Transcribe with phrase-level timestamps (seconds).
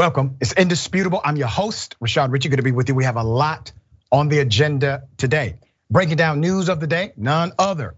[0.00, 0.38] Welcome.
[0.40, 1.20] It's indisputable.
[1.22, 2.94] I'm your host, Rashad Richey, going to be with you.
[2.94, 3.70] We have a lot
[4.10, 5.56] on the agenda today.
[5.90, 7.96] Breaking down news of the day, none other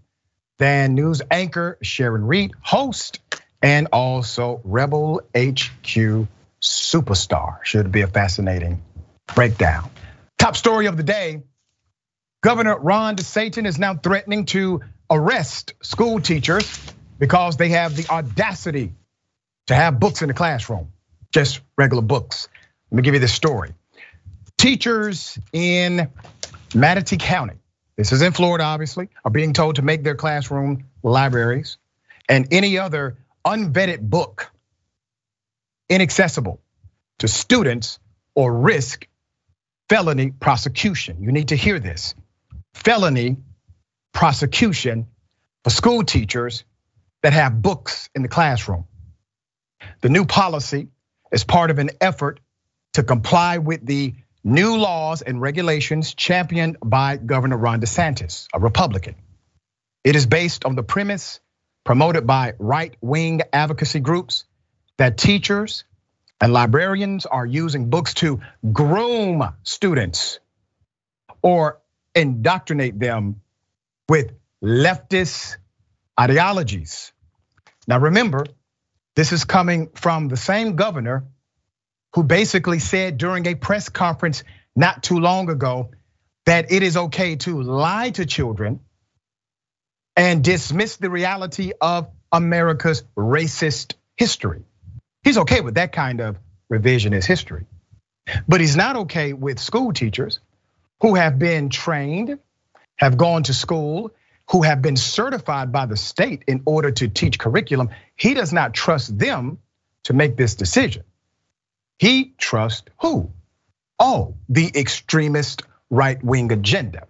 [0.57, 3.21] than news anchor Sharon Reed, host,
[3.61, 6.27] and also Rebel HQ
[6.61, 7.63] superstar.
[7.63, 8.83] Should be a fascinating
[9.33, 9.89] breakdown.
[10.37, 11.43] Top story of the day
[12.41, 16.81] Governor Ron DeSantis is now threatening to arrest school teachers
[17.17, 18.91] because they have the audacity
[19.67, 20.91] to have books in the classroom
[21.33, 22.47] just regular books.
[22.91, 23.73] Let me give you this story.
[24.57, 26.07] Teachers in
[26.73, 27.55] Manatee County,
[27.97, 31.77] this is in Florida obviously, are being told to make their classroom libraries
[32.29, 34.51] and any other unvetted book
[35.89, 36.61] inaccessible
[37.19, 37.99] to students
[38.35, 39.07] or risk
[39.89, 41.21] felony prosecution.
[41.21, 42.15] You need to hear this.
[42.73, 43.37] Felony
[44.13, 45.07] prosecution
[45.63, 46.63] for school teachers
[47.21, 48.85] that have books in the classroom.
[50.01, 50.87] The new policy
[51.33, 52.39] as part of an effort
[52.93, 59.15] to comply with the new laws and regulations championed by Governor Ron DeSantis, a Republican.
[60.03, 61.39] It is based on the premise
[61.83, 64.45] promoted by right wing advocacy groups
[64.97, 65.85] that teachers
[66.39, 68.41] and librarians are using books to
[68.71, 70.39] groom students
[71.41, 71.81] or
[72.13, 73.41] indoctrinate them
[74.07, 75.57] with leftist
[76.19, 77.11] ideologies.
[77.87, 78.45] Now, remember,
[79.15, 81.25] this is coming from the same governor
[82.13, 84.43] who basically said during a press conference
[84.75, 85.91] not too long ago
[86.45, 88.79] that it is okay to lie to children
[90.15, 94.63] and dismiss the reality of America's racist history.
[95.23, 96.37] He's okay with that kind of
[96.71, 97.65] revisionist history.
[98.47, 100.39] But he's not okay with school teachers
[101.01, 102.39] who have been trained,
[102.95, 104.11] have gone to school,
[104.53, 108.71] who have been certified by the state in order to teach curriculum, he does not
[108.71, 109.57] trust them
[110.03, 111.03] to make this decision.
[111.97, 113.31] He trusts who?
[113.97, 117.07] Oh, the extremist right wing agenda.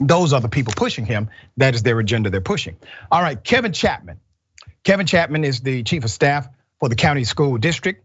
[0.00, 1.30] Those are the people pushing him.
[1.58, 2.76] That is their agenda they're pushing.
[3.08, 4.18] All right, Kevin Chapman.
[4.82, 6.48] Kevin Chapman is the chief of staff
[6.80, 8.04] for the county school district,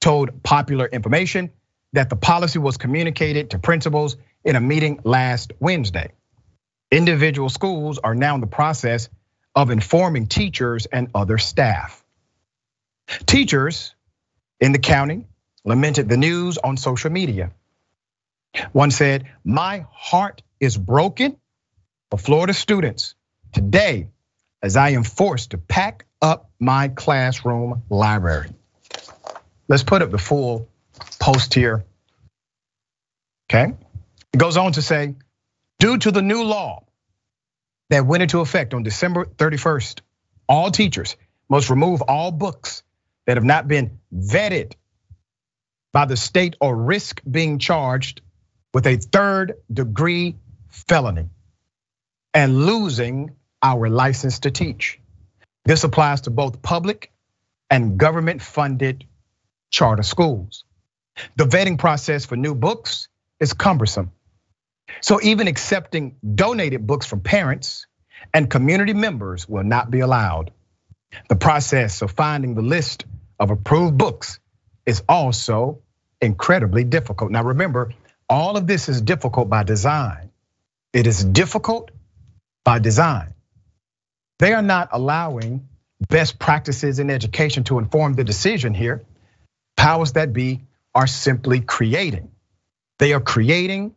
[0.00, 1.52] told popular information
[1.92, 6.10] that the policy was communicated to principals in a meeting last Wednesday.
[6.92, 9.08] Individual schools are now in the process
[9.54, 12.04] of informing teachers and other staff.
[13.24, 13.94] Teachers
[14.60, 15.24] in the county
[15.64, 17.50] lamented the news on social media.
[18.72, 21.38] One said, My heart is broken
[22.10, 23.14] for Florida students
[23.54, 24.08] today
[24.62, 28.50] as I am forced to pack up my classroom library.
[29.66, 30.68] Let's put up the full
[31.18, 31.84] post here.
[33.50, 33.72] Okay.
[34.34, 35.14] It goes on to say,
[35.82, 36.84] Due to the new law
[37.90, 40.00] that went into effect on December 31st,
[40.48, 41.16] all teachers
[41.48, 42.84] must remove all books
[43.26, 44.74] that have not been vetted
[45.92, 48.20] by the state or risk being charged
[48.72, 50.36] with a third degree
[50.68, 51.30] felony
[52.32, 55.00] and losing our license to teach.
[55.64, 57.10] This applies to both public
[57.68, 59.04] and government funded
[59.68, 60.62] charter schools.
[61.34, 63.08] The vetting process for new books
[63.40, 64.12] is cumbersome
[65.00, 67.86] so even accepting donated books from parents
[68.34, 70.52] and community members will not be allowed.
[71.28, 73.04] The process of finding the list
[73.38, 74.38] of approved books
[74.86, 75.80] is also
[76.20, 77.30] incredibly difficult.
[77.30, 77.92] Now remember,
[78.28, 80.30] all of this is difficult by design.
[80.92, 81.90] It is difficult
[82.64, 83.34] by design.
[84.38, 85.68] They are not allowing
[86.08, 89.02] best practices in education to inform the decision here.
[89.76, 90.62] Powers that be
[90.94, 92.30] are simply creating.
[92.98, 93.94] They are creating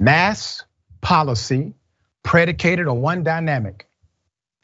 [0.00, 0.64] Mass
[1.00, 1.74] policy
[2.22, 3.88] predicated on one dynamic,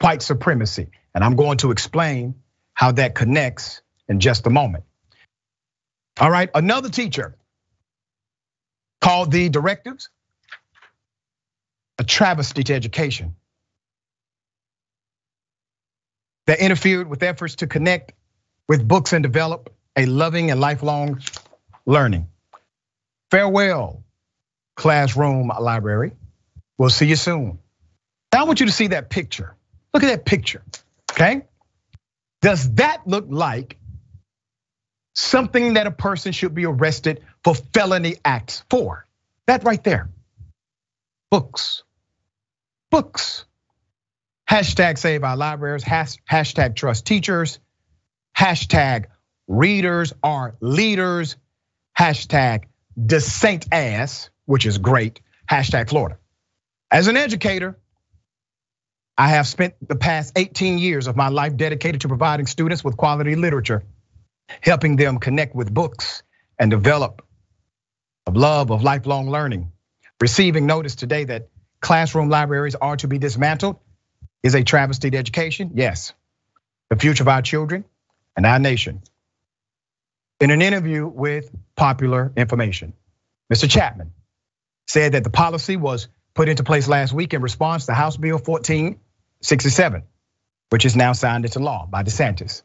[0.01, 0.89] white supremacy.
[1.13, 2.35] And I'm going to explain
[2.73, 4.85] how that connects in just a moment.
[6.19, 7.37] All right, another teacher
[9.01, 10.09] called the directives
[11.99, 13.35] a travesty to education
[16.47, 18.13] that interfered with efforts to connect
[18.67, 21.21] with books and develop a loving and lifelong
[21.85, 22.27] learning.
[23.31, 24.03] Farewell
[24.81, 26.11] classroom library.
[26.79, 27.59] We'll see you soon.
[28.33, 29.55] Now I want you to see that picture.
[29.93, 30.63] Look at that picture,
[31.11, 31.43] okay?
[32.41, 33.77] Does that look like
[35.13, 39.05] something that a person should be arrested for felony acts for?
[39.45, 40.09] That right there.
[41.29, 41.83] Books.
[42.89, 43.45] Books.
[44.49, 47.59] Hashtag save our libraries, hashtag trust teachers,
[48.35, 49.05] hashtag
[49.47, 51.37] readers are leaders,
[51.97, 52.63] hashtag
[52.99, 55.21] DeSaint ass, which is great.
[55.49, 56.17] Hashtag Florida.
[56.91, 57.79] As an educator,
[59.17, 62.97] I have spent the past 18 years of my life dedicated to providing students with
[62.97, 63.83] quality literature.
[64.61, 66.23] helping them connect with books
[66.59, 67.23] and develop
[68.27, 69.71] a love of lifelong learning.
[70.21, 71.49] Receiving notice today that
[71.81, 73.77] classroom libraries are to be dismantled
[74.43, 75.71] is a travesty to education.
[75.75, 76.13] Yes,
[76.89, 77.85] the future of our children
[78.37, 79.01] and our nation.
[80.41, 82.93] In an interview with Popular Information,
[83.53, 83.69] Mr.
[83.69, 84.13] Chapman
[84.91, 88.37] said that the policy was put into place last week in response to House Bill
[88.37, 90.03] 1467,
[90.69, 92.61] which is now signed into law by DeSantis.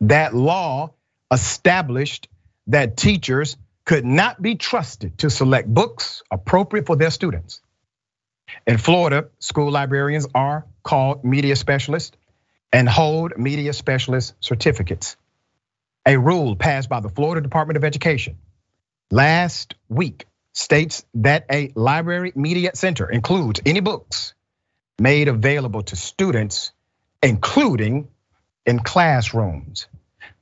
[0.00, 0.92] That law
[1.30, 2.28] established
[2.66, 7.60] that teachers could not be trusted to select books appropriate for their students.
[8.66, 12.16] In Florida, school librarians are called media specialists
[12.72, 15.16] and hold media specialist certificates.
[16.04, 18.38] A rule passed by the Florida Department of Education
[19.10, 24.34] last week states that a library media center includes any books
[24.98, 26.72] made available to students,
[27.22, 28.08] including
[28.66, 29.86] in classrooms.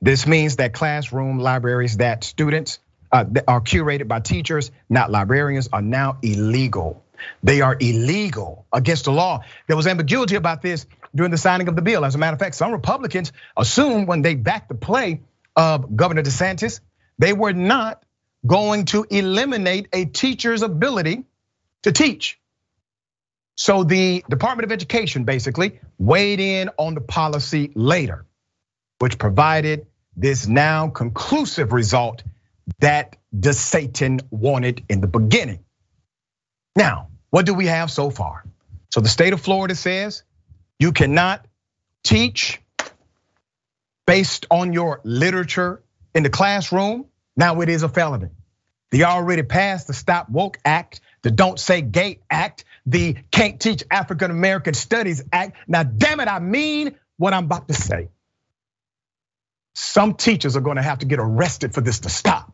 [0.01, 2.79] This means that classroom libraries that students
[3.11, 7.03] uh, are curated by teachers, not librarians, are now illegal.
[7.43, 9.43] They are illegal against the law.
[9.67, 12.05] There was ambiguity about this during the signing of the bill.
[12.05, 15.21] As a matter of fact, some Republicans assumed when they backed the play
[15.55, 16.79] of Governor DeSantis,
[17.17, 18.03] they were not
[18.45, 21.23] going to eliminate a teacher's ability
[21.83, 22.39] to teach.
[23.55, 28.25] So the Department of Education basically weighed in on the policy later,
[28.99, 32.23] which provided this now conclusive result
[32.79, 35.65] that DeSantis wanted in the beginning.
[36.75, 38.45] Now, what do we have so far?
[38.91, 40.23] So the state of Florida says
[40.79, 41.45] you cannot
[42.03, 42.61] teach
[44.07, 45.83] based on your literature
[46.15, 47.05] in the classroom.
[47.39, 48.27] Now it is a felony.
[48.91, 53.81] They already passed the Stop Woke Act, the Don't Say Gay Act, the Can't Teach
[53.89, 55.55] African American Studies Act.
[55.65, 58.09] Now, damn it, I mean what I'm about to say.
[59.73, 62.51] Some teachers are gonna have to get arrested for this to stop.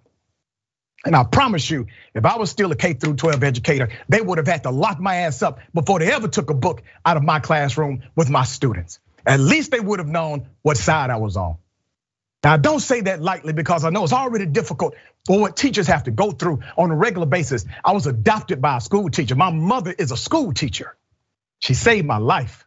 [1.04, 4.38] And I promise you, if I was still a K through 12 educator, they would
[4.38, 7.24] have had to lock my ass up before they ever took a book out of
[7.24, 9.00] my classroom with my students.
[9.26, 11.58] At least they would have known what side I was on.
[12.46, 14.94] Now, I don't say that lightly because I know it's already difficult
[15.26, 17.66] for what teachers have to go through on a regular basis.
[17.84, 19.34] I was adopted by a school teacher.
[19.34, 20.96] My mother is a school teacher.
[21.58, 22.64] She saved my life.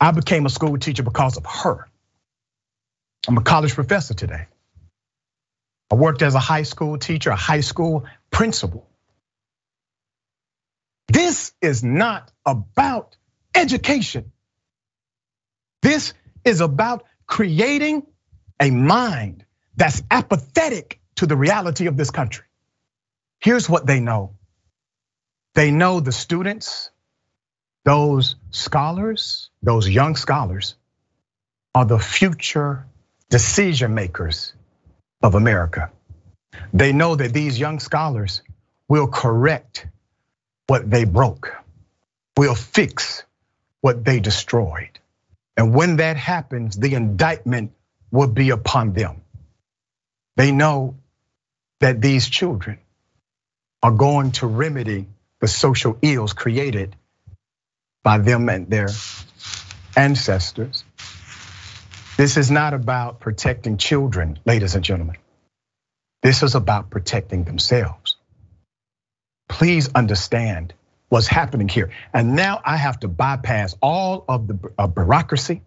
[0.00, 1.86] I became a school teacher because of her.
[3.28, 4.46] I'm a college professor today.
[5.90, 8.88] I worked as a high school teacher, a high school principal.
[11.08, 13.18] This is not about
[13.54, 14.32] education.
[15.82, 18.06] This is about creating
[18.60, 19.44] a mind
[19.76, 22.44] that's apathetic to the reality of this country.
[23.40, 24.34] Here's what they know
[25.54, 26.90] they know the students,
[27.84, 30.74] those scholars, those young scholars,
[31.74, 32.86] are the future
[33.30, 34.52] decision makers
[35.22, 35.90] of America.
[36.72, 38.42] They know that these young scholars
[38.88, 39.86] will correct
[40.66, 41.52] what they broke,
[42.36, 43.24] will fix
[43.80, 44.98] what they destroyed.
[45.56, 47.72] And when that happens, the indictment
[48.10, 49.22] will be upon them.
[50.36, 50.96] They know
[51.80, 52.78] that these children
[53.82, 55.06] are going to remedy
[55.40, 56.96] the social ills created
[58.02, 58.88] by them and their
[59.96, 60.84] ancestors
[62.16, 65.16] this is not about protecting children, ladies and gentlemen.
[66.22, 68.16] This is about protecting themselves.
[69.48, 70.74] Please understand
[71.14, 71.90] what's happening here.
[72.12, 75.62] And now I have to bypass all of the uh, bureaucracy.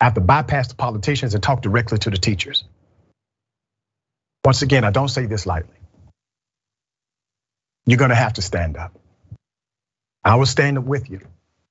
[0.00, 2.62] I have to bypass the politicians and talk directly to the teachers.
[4.44, 5.74] Once again, I don't say this lightly.
[7.84, 8.96] You're gonna have to stand up.
[10.22, 11.26] I will stand up with you.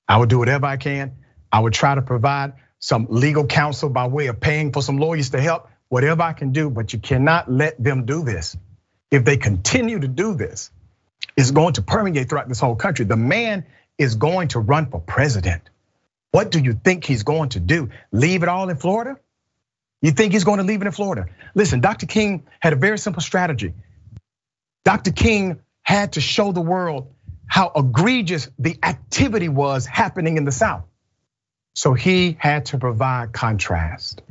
[0.09, 1.13] I will do whatever I can.
[1.53, 5.29] I will try to provide some legal counsel by way of paying for some lawyers
[5.29, 8.57] to help, whatever I can do, but you cannot let them do this.
[9.09, 10.69] If they continue to do this,
[11.41, 13.05] it's going to permeate throughout this whole country.
[13.05, 13.65] The man
[13.97, 15.63] is going to run for president.
[16.31, 17.89] What do you think he's going to do?
[18.11, 19.19] Leave it all in Florida?
[20.01, 21.25] You think he's going to leave it in Florida?
[21.55, 22.05] Listen, Dr.
[22.05, 23.73] King had a very simple strategy.
[24.85, 25.11] Dr.
[25.11, 27.11] King had to show the world
[27.47, 30.85] how egregious the activity was happening in the South.
[31.73, 34.21] So he had to provide contrast.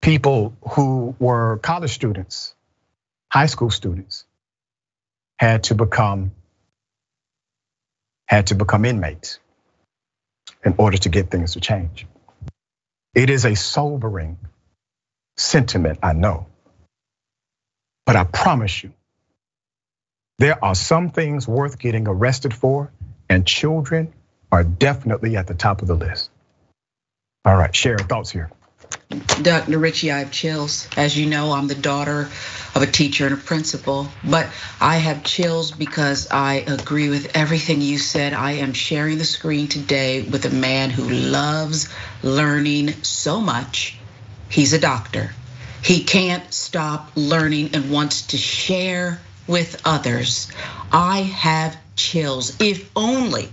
[0.00, 2.54] People who were college students,
[3.28, 4.24] high school students,
[5.42, 6.30] had to become
[8.28, 9.40] had to become inmates
[10.64, 12.06] in order to get things to change.
[13.12, 14.38] It is a sobering
[15.36, 16.46] sentiment, I know.
[18.06, 18.92] But I promise you,
[20.38, 22.92] there are some things worth getting arrested for,
[23.28, 24.14] and children
[24.52, 26.30] are definitely at the top of the list.
[27.44, 28.52] All right, share thoughts here.
[29.42, 29.78] Dr.
[29.78, 30.88] Richey, I have chills.
[30.96, 32.28] As you know, I'm the daughter
[32.74, 34.48] of a teacher and a principal, but
[34.80, 38.32] I have chills because I agree with everything you said.
[38.32, 43.96] I am sharing the screen today with a man who loves learning so much.
[44.48, 45.30] He's a doctor.
[45.82, 50.50] He can't stop learning and wants to share with others.
[50.92, 52.60] I have chills.
[52.60, 53.48] If only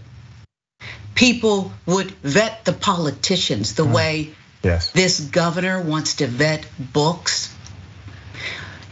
[1.16, 3.94] people would vet the politicians the mm.
[3.94, 4.92] way Yes.
[4.92, 7.54] This governor wants to vet books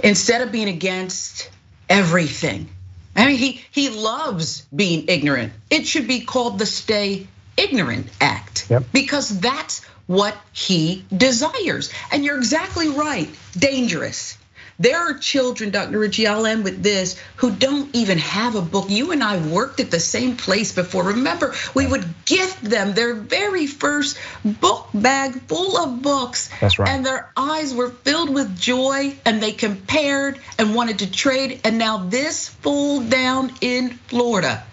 [0.03, 1.49] instead of being against
[1.89, 2.69] everything.
[3.15, 5.53] I mean, he he loves being ignorant.
[5.69, 8.83] It should be called the Stay Ignorant Act yep.
[8.93, 11.91] because that's what he desires.
[12.11, 13.29] And you're exactly right.
[13.57, 14.37] Dangerous.
[14.79, 15.97] There are children, Dr.
[15.97, 18.89] Richey, I'll end with this, who don't even have a book.
[18.89, 21.03] You and I worked at the same place before.
[21.03, 26.51] Remember, we would gift them their very first book bag full of books.
[26.61, 26.89] That's right.
[26.89, 31.61] And their eyes were filled with joy and they compared and wanted to trade.
[31.63, 34.63] And now this fool down in Florida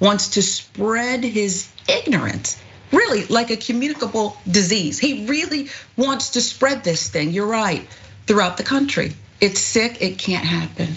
[0.00, 4.98] wants to spread his ignorance really like a communicable disease.
[4.98, 7.88] He really wants to spread this thing, you're right,
[8.26, 9.14] throughout the country.
[9.42, 10.00] It's sick.
[10.00, 10.94] It can't happen.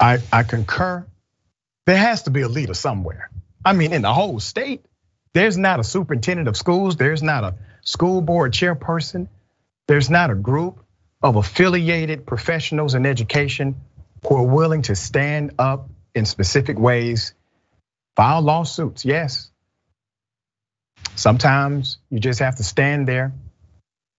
[0.00, 1.06] I, I concur.
[1.86, 3.30] There has to be a leader somewhere.
[3.64, 4.84] I mean, in the whole state,
[5.32, 9.28] there's not a superintendent of schools, there's not a school board chairperson,
[9.86, 10.84] there's not a group
[11.22, 13.76] of affiliated professionals in education
[14.26, 17.32] who are willing to stand up in specific ways,
[18.16, 19.52] file lawsuits, yes.
[21.14, 23.32] Sometimes you just have to stand there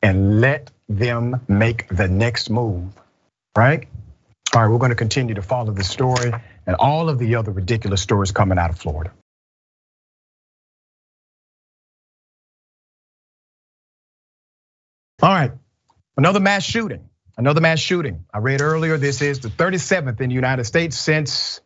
[0.02, 2.94] and let them make the next move
[3.56, 3.88] right?
[4.54, 6.32] All right, we're going to continue to follow the story
[6.66, 9.12] and all of the other ridiculous stories coming out of Florida.
[15.22, 15.52] All right,
[16.18, 17.08] another mass shooting.
[17.38, 18.26] Another mass shooting.
[18.34, 21.62] I read earlier this is the 37th in the United States since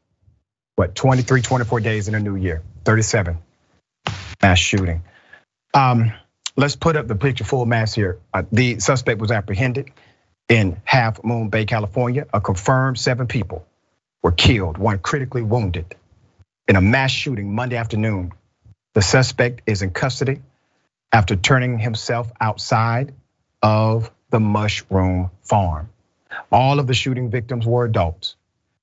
[0.75, 2.63] what 23, 24 days in a new year.
[2.83, 3.37] 37
[4.41, 5.03] mass shooting.
[5.73, 6.13] Um,
[6.57, 8.19] let's put up the picture full mass here.
[8.33, 9.91] Uh, the suspect was apprehended
[10.49, 13.65] in Half Moon Bay, California, a confirmed seven people
[14.21, 15.95] were killed, one critically wounded
[16.67, 18.31] in a mass shooting Monday afternoon.
[18.93, 20.41] The suspect is in custody
[21.11, 23.13] after turning himself outside
[23.61, 25.89] of the mushroom farm.
[26.51, 28.35] All of the shooting victims were adults,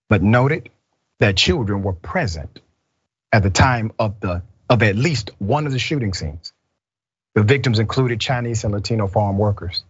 [0.09, 0.71] but noted
[1.19, 2.61] that children were present
[3.33, 6.53] at the time of the of at least one of the shooting scenes.
[7.35, 9.85] The victims included Chinese and Latino farm workers.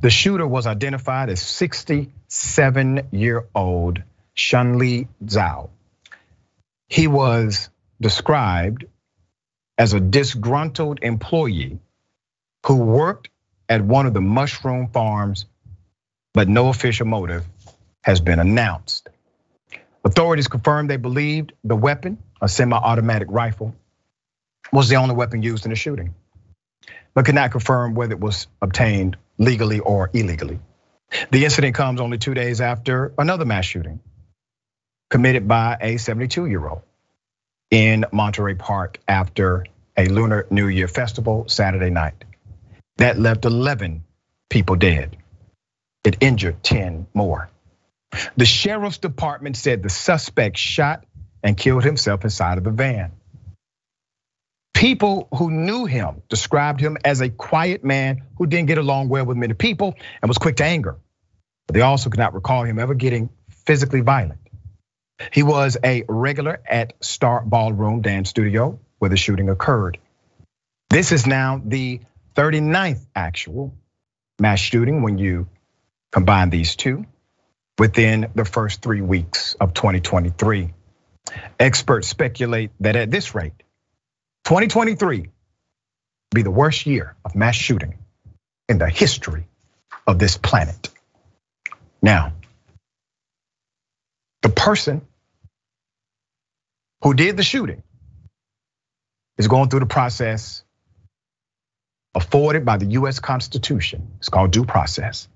[0.00, 4.02] The shooter was identified as 67 year old
[4.36, 5.70] Chunli Zhao.
[6.88, 8.84] He was described
[9.78, 11.78] as a disgruntled employee
[12.66, 13.30] who worked
[13.68, 15.46] at one of the mushroom farms,
[16.34, 17.44] but no official motive
[18.02, 19.08] has been announced.
[20.04, 23.74] Authorities confirmed they believed the weapon, a semi automatic rifle,
[24.72, 26.14] was the only weapon used in the shooting,
[27.14, 30.60] but could not confirm whether it was obtained legally or illegally.
[31.30, 34.00] The incident comes only two days after another mass shooting
[35.10, 36.82] committed by a 72 year old
[37.70, 42.24] in Monterey Park after a Lunar New Year festival Saturday night.
[42.96, 44.04] That left 11
[44.48, 45.16] people dead.
[46.04, 47.50] It injured 10 more.
[48.36, 51.04] The sheriff's department said the suspect shot
[51.42, 53.12] and killed himself inside of the van.
[54.80, 59.26] People who knew him described him as a quiet man who didn't get along well
[59.26, 60.96] with many people and was quick to anger.
[61.66, 63.28] But they also could not recall him ever getting
[63.66, 64.40] physically violent.
[65.34, 69.98] He was a regular at Star Ballroom Dance Studio where the shooting occurred.
[70.88, 72.00] This is now the
[72.34, 73.74] 39th actual
[74.38, 75.46] mass shooting when you
[76.10, 77.04] combine these two
[77.78, 80.72] within the first three weeks of 2023.
[81.58, 83.62] Experts speculate that at this rate,
[84.44, 85.30] 2023
[86.34, 87.98] be the worst year of mass shooting
[88.68, 89.46] in the history
[90.06, 90.88] of this planet.
[92.02, 92.32] Now,
[94.42, 95.02] the person
[97.02, 97.82] who did the shooting
[99.38, 100.62] is going through the process
[102.14, 104.12] afforded by the US Constitution.
[104.18, 105.28] It's called due process.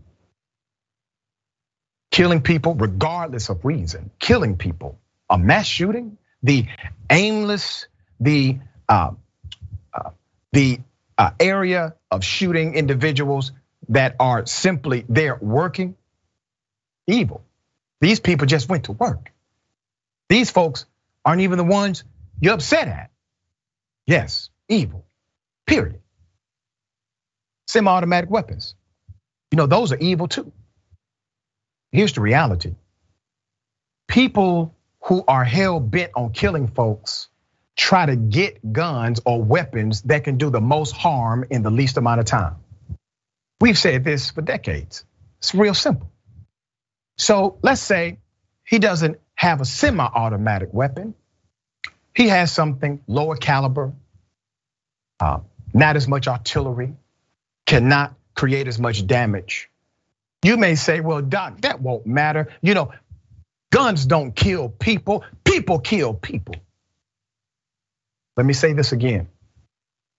[2.10, 6.66] Killing people regardless of reason, killing people, a mass shooting, the
[7.10, 7.86] aimless,
[8.20, 8.58] the
[10.52, 10.80] the
[11.18, 13.52] uh, area of shooting individuals
[13.90, 15.96] that are simply there working
[17.06, 17.44] evil.
[18.00, 19.32] These people just went to work.
[20.28, 20.86] These folks
[21.24, 22.04] aren't even the ones
[22.40, 23.10] you're upset at.
[24.06, 25.04] Yes, evil,
[25.66, 26.00] period.
[27.68, 28.74] semi-automatic weapons.
[29.52, 30.52] You know, those are evil too.
[31.92, 32.74] Here's the reality.
[34.08, 34.74] People
[35.04, 37.28] who are hell bent on killing folks
[37.76, 41.96] try to get guns or weapons that can do the most harm in the least
[41.96, 42.56] amount of time.
[43.60, 45.04] We've said this for decades.
[45.38, 46.10] It's real simple.
[47.16, 48.18] So let's say
[48.64, 51.14] he doesn't have a semi automatic weapon,
[52.14, 53.92] he has something lower caliber,
[55.20, 55.40] uh,
[55.72, 56.94] not as much artillery,
[57.66, 59.70] cannot create as much damage.
[60.42, 62.48] You may say, well, Doc, that won't matter.
[62.60, 62.92] You know,
[63.72, 66.54] guns don't kill people, people kill people.
[68.36, 69.28] Let me say this again.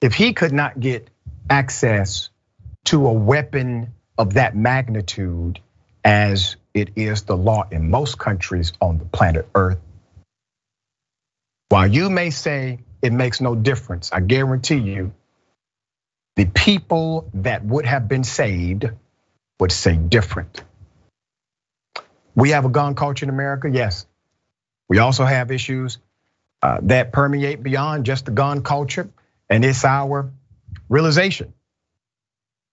[0.01, 1.09] If he could not get
[1.49, 2.29] access
[2.85, 5.59] to a weapon of that magnitude
[6.03, 9.79] as it is the law in most countries on the planet Earth,
[11.69, 15.13] while you may say it makes no difference, I guarantee you,
[16.35, 18.89] the people that would have been saved
[19.59, 20.63] would say different.
[22.35, 24.05] We have a gun culture in America, yes.
[24.89, 25.97] We also have issues
[26.65, 29.07] Uh, that permeate beyond just the gun culture,
[29.51, 30.31] and it's our
[30.89, 31.53] realization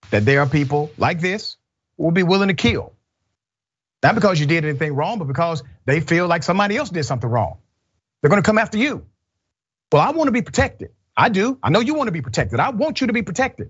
[0.09, 1.57] that there are people like this
[1.95, 2.93] who will be willing to kill.
[4.01, 7.29] Not because you did anything wrong, but because they feel like somebody else did something
[7.29, 7.59] wrong.
[8.19, 9.05] They're gonna come after you.
[9.91, 10.89] Well, I wanna be protected.
[11.15, 11.59] I do.
[11.61, 12.59] I know you wanna be protected.
[12.59, 13.69] I want you to be protected.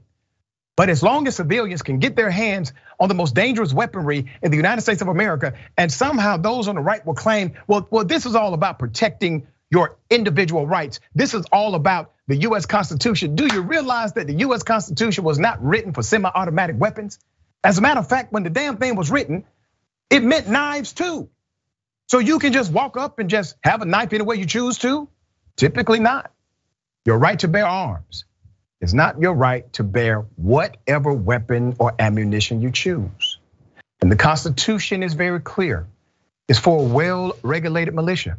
[0.77, 4.51] But as long as civilians can get their hands on the most dangerous weaponry in
[4.51, 8.05] the United States of America, and somehow those on the right will claim, well, well,
[8.05, 10.99] this is all about protecting your individual rights.
[11.15, 13.35] This is all about the US Constitution.
[13.35, 17.17] Do you realize that the US Constitution was not written for semi automatic weapons?
[17.63, 19.45] As a matter of fact, when the damn thing was written,
[20.11, 21.27] it meant knives too.
[22.07, 24.77] So you can just walk up and just have a knife any way you choose
[24.79, 25.09] to?
[25.57, 26.31] Typically not.
[27.05, 28.25] Your right to bear arms
[28.79, 33.39] is not your right to bear whatever weapon or ammunition you choose.
[34.01, 35.87] And the Constitution is very clear.
[36.47, 38.37] It's for a well regulated militia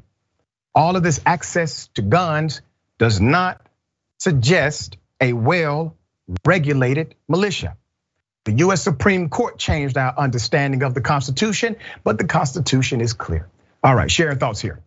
[0.75, 2.61] all of this access to guns
[2.99, 3.61] does not
[4.19, 5.97] suggest a well
[6.45, 7.77] regulated militia.
[8.45, 13.49] The US Supreme Court changed our understanding of the Constitution, but the Constitution is clear.
[13.83, 14.81] All right, sharing thoughts here.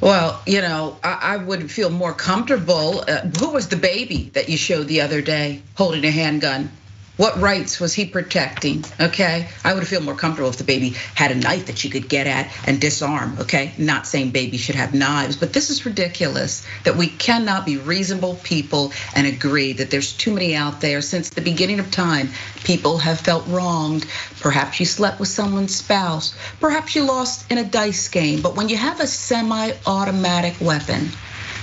[0.00, 3.00] Well, you know, I, would feel more comfortable.
[3.00, 6.70] Uh, who was the baby that you showed the other day holding a handgun?
[7.16, 8.84] What rights was he protecting?
[9.00, 12.08] Okay, I would feel more comfortable if the baby had a knife that she could
[12.08, 13.36] get at and disarm.
[13.38, 17.76] Okay, not saying babies should have knives, but this is ridiculous that we cannot be
[17.76, 21.00] reasonable people and agree that there's too many out there.
[21.00, 22.30] Since the beginning of time,
[22.64, 24.06] people have felt wronged.
[24.40, 28.68] Perhaps you slept with someone's spouse, perhaps you lost in a dice game, but when
[28.68, 31.10] you have a semi automatic weapon,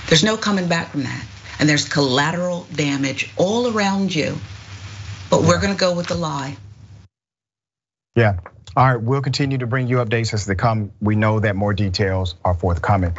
[0.08, 1.26] there's no coming back from that.
[1.60, 4.38] And there's collateral damage all around you
[5.32, 6.58] but we're going to go with the lie.
[8.16, 8.40] Yeah.
[8.76, 10.92] All right, we'll continue to bring you updates as they come.
[11.02, 13.18] We know that more details are forthcoming.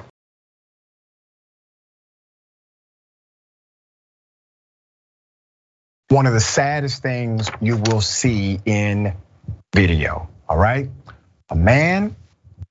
[6.08, 9.14] One of the saddest things you will see in
[9.74, 10.90] video, all right?
[11.48, 12.14] A man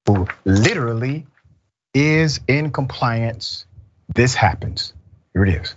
[0.08, 1.26] who literally
[1.94, 3.66] is in compliance.
[4.14, 4.94] This happens.
[5.34, 5.76] Here it is.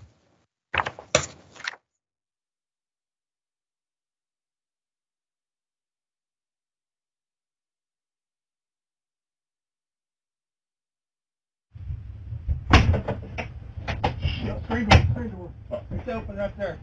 [14.65, 15.51] Screen door, screen door.
[15.91, 16.79] It's open up there.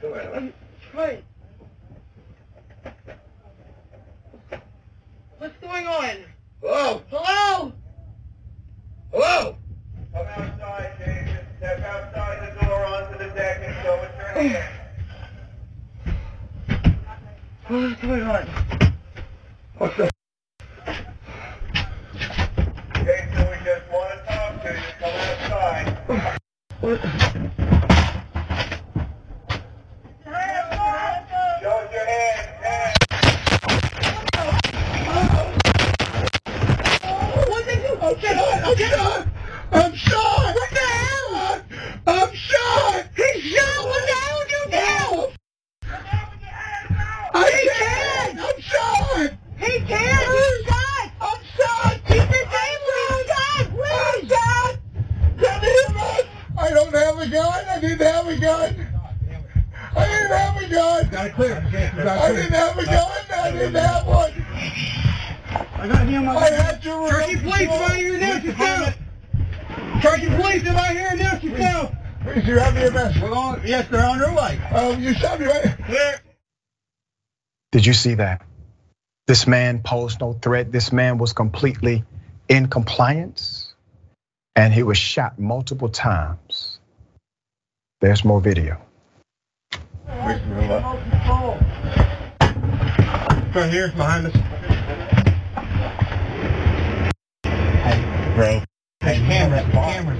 [0.00, 0.52] Go ahead.
[0.96, 1.24] Wait.
[5.36, 6.16] What's going on?
[6.62, 7.02] Hello?
[7.10, 7.72] Hello?
[9.12, 9.56] Hello?
[10.14, 11.46] Come outside, David.
[11.58, 14.64] Step outside the door onto the deck and show us your hand.
[17.68, 18.46] What's going on?
[19.76, 20.10] What's the
[26.80, 27.00] What?
[77.88, 78.42] You see that?
[79.26, 80.70] This man posed no threat.
[80.70, 82.04] This man was completely
[82.48, 83.74] in compliance
[84.54, 86.78] and he was shot multiple times.
[88.00, 88.80] There's more video.
[90.06, 90.40] Right
[93.70, 94.34] here, behind us.
[97.44, 98.62] Hey, bro.
[99.00, 100.18] Hey, cameras, cameras.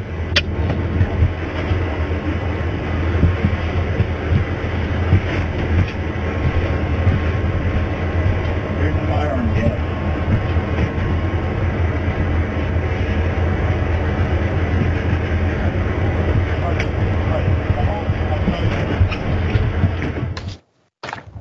[8.78, 9.88] Here's the firearm, yeah.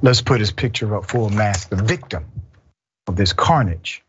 [0.08, 1.68] Let's put his picture up full mask.
[1.68, 2.32] The victim
[3.08, 4.06] of this carnage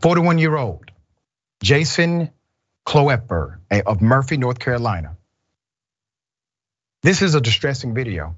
[0.00, 0.90] 41 year old
[1.62, 2.32] Jason
[2.84, 5.16] Kloepfer eh, of Murphy, North Carolina.
[7.04, 8.34] This is a distressing video.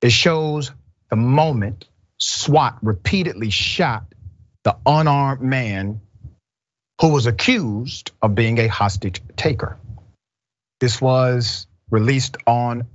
[0.00, 0.70] It shows
[1.10, 4.04] the moment SWAT repeatedly shot
[4.62, 6.02] the unarmed man
[7.00, 9.76] who was accused of being a hostage taker.
[10.78, 12.86] This was released on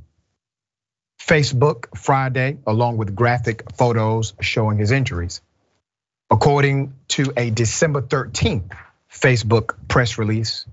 [1.20, 5.42] Facebook Friday, along with graphic photos showing his injuries.
[6.32, 8.72] According to a December 13th
[9.12, 10.66] Facebook press release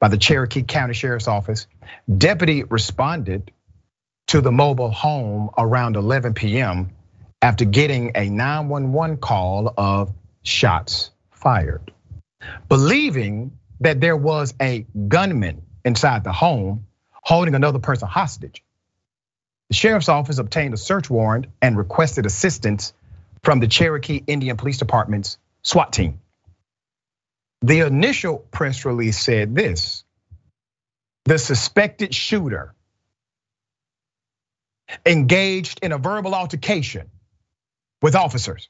[0.00, 1.66] by the Cherokee County Sheriff's Office,
[2.14, 3.50] deputy responded
[4.28, 6.90] to the mobile home around 11 p.m.
[7.40, 11.92] after getting a 911 call of shots fired.
[12.68, 18.62] Believing that there was a gunman inside the home holding another person hostage,
[19.68, 22.92] the sheriff's office obtained a search warrant and requested assistance
[23.42, 26.20] from the Cherokee Indian Police Department's SWAT team.
[27.62, 30.04] The initial press release said this
[31.24, 32.74] the suspected shooter
[35.04, 37.10] engaged in a verbal altercation
[38.02, 38.68] with officers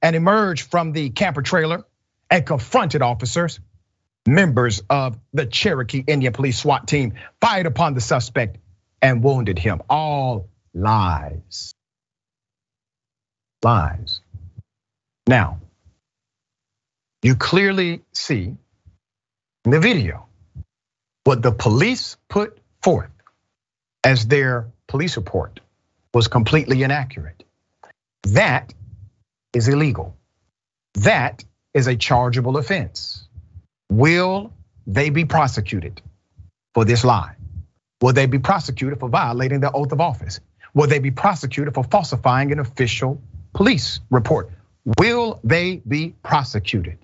[0.00, 1.84] and emerged from the camper trailer
[2.30, 3.60] and confronted officers.
[4.26, 8.56] Members of the Cherokee Indian Police SWAT team fired upon the suspect
[9.02, 9.82] and wounded him.
[9.90, 11.74] All lies.
[13.62, 14.20] Lies.
[15.26, 15.60] Now,
[17.22, 18.56] you clearly see
[19.64, 20.26] in the video
[21.24, 23.10] what the police put forth
[24.04, 25.60] as their police report
[26.14, 27.44] was completely inaccurate.
[28.24, 28.72] That
[29.52, 30.16] is illegal.
[30.94, 33.26] That is a chargeable offense.
[33.90, 34.52] Will
[34.86, 36.00] they be prosecuted
[36.74, 37.36] for this lie?
[38.02, 40.40] Will they be prosecuted for violating their oath of office?
[40.74, 43.22] Will they be prosecuted for falsifying an official
[43.54, 44.50] police report?
[44.98, 46.98] Will they be prosecuted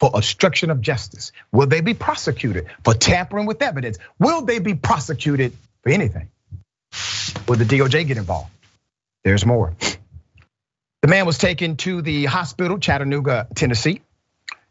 [0.00, 1.32] for obstruction of justice?
[1.52, 3.98] Will they be prosecuted for tampering with evidence?
[4.18, 6.30] Will they be prosecuted for anything?
[7.46, 8.50] Will the DOJ get involved?
[9.24, 9.74] There's more.
[11.02, 14.00] The man was taken to the hospital, Chattanooga, Tennessee,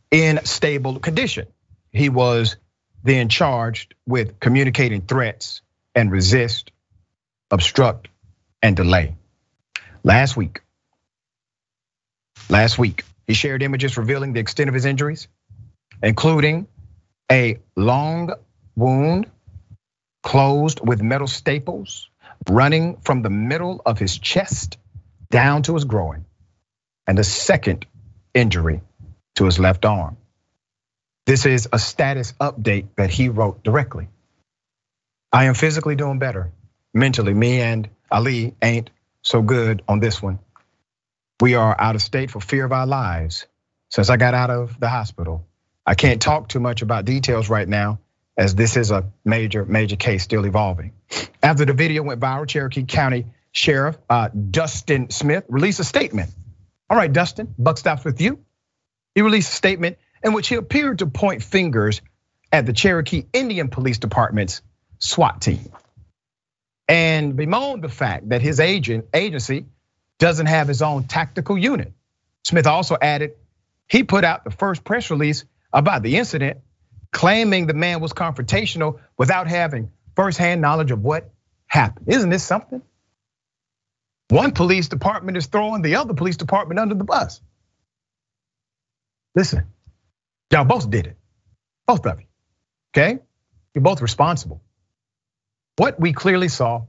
[0.10, 1.46] in stable condition.
[1.92, 2.58] He was
[3.04, 5.62] then charged with communicating threats
[5.98, 6.72] and resist,
[7.50, 8.08] obstruct,
[8.62, 9.16] and delay.
[10.04, 10.62] Last week,
[12.50, 15.28] last week, he shared images revealing the extent of his injuries,
[16.04, 16.68] including
[17.32, 18.32] a long
[18.76, 19.26] wound
[20.22, 22.10] closed with metal staples
[22.48, 24.78] running from the middle of his chest
[25.32, 26.26] down to his groin,
[27.08, 27.88] and a second
[28.36, 28.82] injury
[29.36, 30.16] to his left arm.
[31.26, 34.10] This is a status update that he wrote directly.
[35.32, 36.52] I am physically doing better.
[36.94, 38.90] Mentally, me and Ali ain't
[39.22, 40.40] so good on this one.
[41.42, 43.46] We are out of state for fear of our lives
[43.90, 45.46] since I got out of the hospital.
[45.86, 48.00] I can't talk too much about details right now
[48.38, 50.94] as this is a major, major case still evolving.
[51.42, 56.32] After the video went viral, Cherokee County Sheriff uh, Dustin Smith released a statement.
[56.90, 58.40] All right, Dustin, buck stops with you.
[59.16, 62.02] He released a statement in which he appeared to point fingers
[62.52, 64.62] at the Cherokee Indian Police Department's
[65.00, 65.72] SWAT team
[66.88, 69.66] and bemoaned the fact that his agent agency
[70.20, 71.94] doesn't have his own tactical unit.
[72.44, 73.34] Smith also added
[73.90, 76.60] he put out the first press release about the incident,
[77.12, 81.30] claiming the man was confrontational without having firsthand knowledge of what
[81.68, 82.08] happened.
[82.10, 82.82] Isn't this something?
[84.30, 87.42] One police department is throwing the other police department under the bus.
[89.36, 89.66] Listen,
[90.52, 91.18] y'all both did it,
[91.86, 92.28] both of you.
[92.92, 93.20] Okay,
[93.74, 94.62] you're both responsible.
[95.78, 96.86] What we clearly saw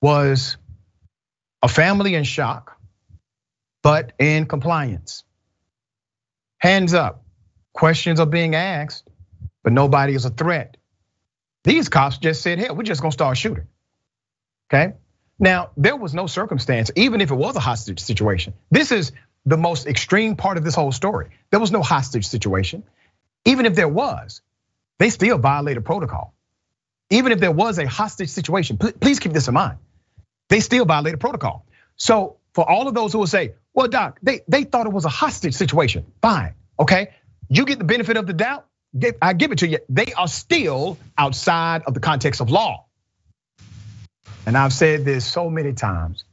[0.00, 0.56] was
[1.62, 2.78] a family in shock,
[3.82, 5.24] but in compliance.
[6.58, 7.24] Hands up,
[7.72, 9.08] questions are being asked,
[9.64, 10.76] but nobody is a threat.
[11.64, 13.66] These cops just said, hell, we're just gonna start shooting.
[14.72, 14.94] Okay.
[15.38, 18.54] Now, there was no circumstance, even if it was a hostage situation.
[18.70, 19.12] This is
[19.46, 21.30] the most extreme part of this whole story.
[21.50, 22.84] There was no hostage situation.
[23.44, 24.42] Even if there was,
[24.98, 26.34] they still violated protocol.
[27.10, 29.78] Even if there was a hostage situation, please keep this in mind.
[30.48, 31.66] They still violated protocol.
[31.96, 35.04] So for all of those who will say, well, Doc, they, they thought it was
[35.04, 36.04] a hostage situation.
[36.22, 37.10] Fine, okay?
[37.48, 38.66] You get the benefit of the doubt.
[39.22, 39.78] I give it to you.
[39.88, 42.86] They are still outside of the context of law.
[44.46, 46.24] And I've said this so many times.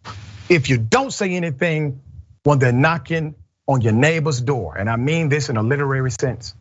[0.50, 2.02] If you don't say anything
[2.44, 3.36] when they're knocking
[3.68, 6.56] on your neighbor's door, and I mean this in a literary sense,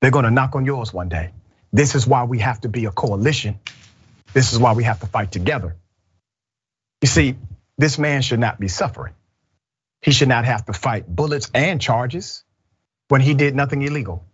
[0.00, 1.30] they're gonna knock on yours one day.
[1.76, 3.60] This is why we have to be a coalition.
[4.32, 5.76] This is why we have to fight together.
[7.02, 7.36] You see,
[7.76, 9.12] this man should not be suffering.
[10.00, 12.44] He should not have to fight bullets and charges
[13.08, 14.24] when he did nothing illegal.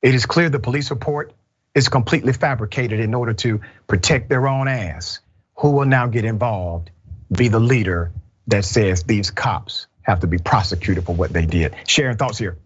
[0.00, 1.34] It is clear the police report
[1.74, 5.20] is completely fabricated in order to protect their own ass.
[5.56, 6.90] Who will now get involved?
[7.30, 8.12] Be the leader
[8.46, 11.74] that says these cops have to be prosecuted for what they did.
[11.86, 12.56] Sharon, thoughts here.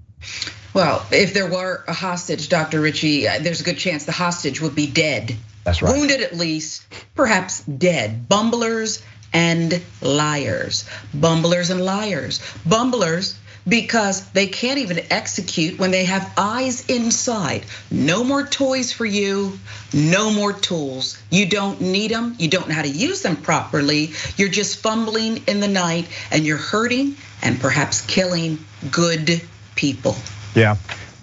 [0.75, 2.81] Well, if there were a hostage, Dr.
[2.81, 5.37] Richey, uh, there's a good chance the hostage would be dead.
[5.65, 5.95] That's right.
[5.95, 8.29] Wounded at least, perhaps dead.
[8.29, 10.89] Bumblers and liars.
[11.13, 12.41] Bumblers and liars.
[12.65, 17.65] Bumblers because they can't even execute when they have eyes inside.
[17.91, 19.59] No more toys for you,
[19.93, 21.23] no more tools.
[21.31, 24.13] You don't need them, you don't know how to use them properly.
[24.37, 28.59] You're just fumbling in the night and you're hurting and perhaps killing
[28.91, 29.41] good
[29.83, 30.15] people.
[30.55, 30.77] Yeah.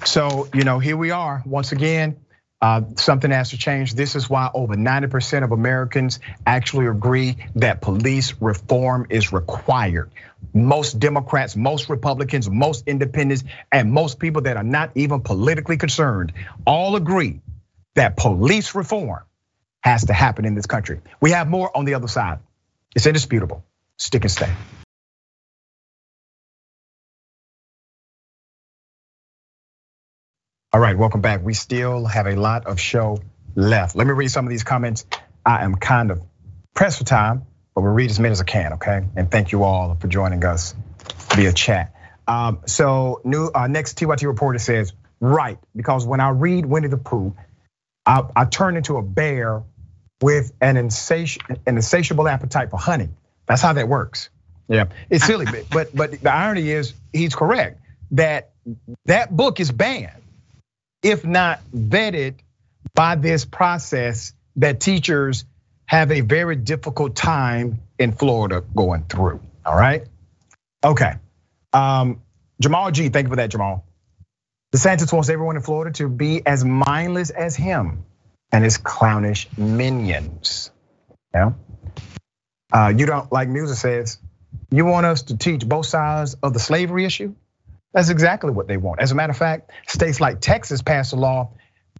[0.05, 2.17] So, you know, here we are once again
[2.61, 3.93] uh, something has to change.
[3.93, 10.11] This is why over 90% of Americans actually agree that police reform is required.
[10.53, 16.33] Most Democrats, most Republicans, most independents, and most people that are not even politically concerned
[16.65, 17.39] all agree
[17.95, 19.23] that police reform
[19.81, 20.99] has to happen in this country.
[21.21, 22.39] We have more on the other side.
[22.93, 23.63] It's indisputable.
[23.95, 24.51] Stick and stay.
[30.71, 31.41] All right, welcome back.
[31.43, 33.17] We still have a lot of show
[33.55, 33.95] left.
[33.95, 35.03] Let me read some of these comments.
[35.43, 36.21] I am kind of
[36.75, 37.41] pressed for time,
[37.73, 39.03] but we'll read as many as I can, okay?
[39.15, 40.75] And thank you all for joining us
[41.33, 41.95] via chat.
[42.27, 46.97] Um, so, new uh, next TYT reporter says, right, because when I read Winnie the
[46.97, 47.35] Pooh,
[48.05, 49.63] I, I turn into a bear
[50.21, 53.09] with an, insati- an insatiable appetite for honey.
[53.47, 54.29] That's how that works.
[54.67, 58.51] Yeah, it's silly, but but the irony is he's correct that
[59.05, 60.18] that book is banned
[61.01, 62.35] if not vetted
[62.93, 65.45] by this process that teachers
[65.85, 69.41] have a very difficult time in Florida going through.
[69.65, 70.05] All right.
[70.83, 71.13] Okay.
[71.73, 72.21] Um,
[72.61, 73.85] Jamal G, thank you for that, Jamal.
[74.73, 78.05] DeSantis wants everyone in Florida to be as mindless as him
[78.51, 80.71] and his clownish minions.
[81.33, 81.53] Yeah.
[82.71, 84.19] Uh, you don't like music says,
[84.71, 87.33] you want us to teach both sides of the slavery issue?
[87.93, 89.01] That's exactly what they want.
[89.01, 91.53] As a matter of fact, states like Texas passed a law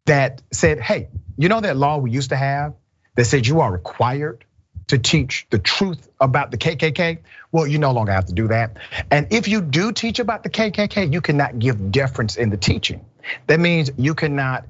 [0.06, 2.74] that said, hey, you know that law we used to have
[3.16, 4.46] that said you are required
[4.88, 7.20] to teach the truth about the KKK?
[7.52, 8.78] Well, you no longer have to do that.
[9.10, 13.06] And if you do teach about the KKK, you cannot give deference in the teaching.
[13.48, 14.66] That means you cannot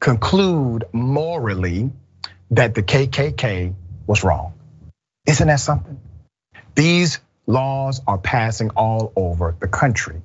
[0.00, 1.92] conclude morally
[2.50, 3.74] that the KKK
[4.06, 4.54] was wrong.
[5.26, 6.00] Isn't that something?
[6.74, 10.22] These laws are passing all over the country.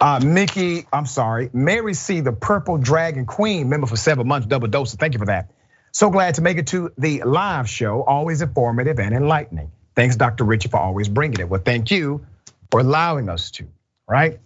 [0.00, 4.68] Uh, Mickey, I'm sorry, Mary C, the Purple Dragon Queen, member for seven months, double
[4.68, 4.94] dose.
[4.94, 5.50] Thank you for that.
[5.92, 9.70] So glad to make it to the live show, always informative and enlightening.
[9.94, 10.44] Thanks, Dr.
[10.44, 11.48] Richey, for always bringing it.
[11.48, 12.26] Well, thank you
[12.70, 13.66] for allowing us to,
[14.08, 14.40] right?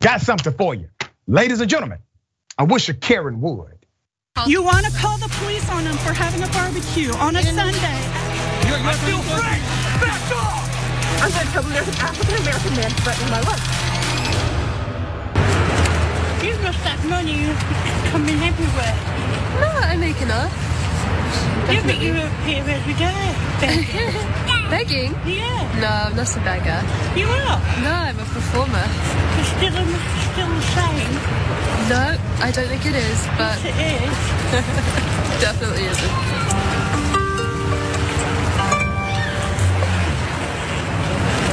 [0.00, 0.88] Got something for you.
[1.26, 1.98] Ladies and gentlemen,
[2.56, 3.84] I wish a Karen would.
[4.46, 8.00] You want to call the police on them for having a barbecue on a Sunday.
[8.68, 9.60] You're, you're still free!
[10.00, 11.22] Back off!
[11.22, 14.03] I'm going to tell them there's an African American man threatening my life.
[16.64, 17.44] Lost that money
[18.08, 18.96] coming everywhere.
[19.60, 20.48] No, I make enough.
[21.68, 23.24] Yeah, but you appear every day
[23.60, 24.16] begging.
[24.70, 25.12] begging?
[25.28, 25.60] Yeah.
[25.80, 26.80] No, I'm not a beggar.
[27.16, 27.60] You are?
[27.84, 28.84] No, I'm a performer.
[29.40, 29.76] It's still,
[30.32, 31.14] still the same?
[31.88, 33.60] No, I don't think it is, but...
[33.60, 34.16] Yes, it is.
[35.44, 36.14] definitely isn't.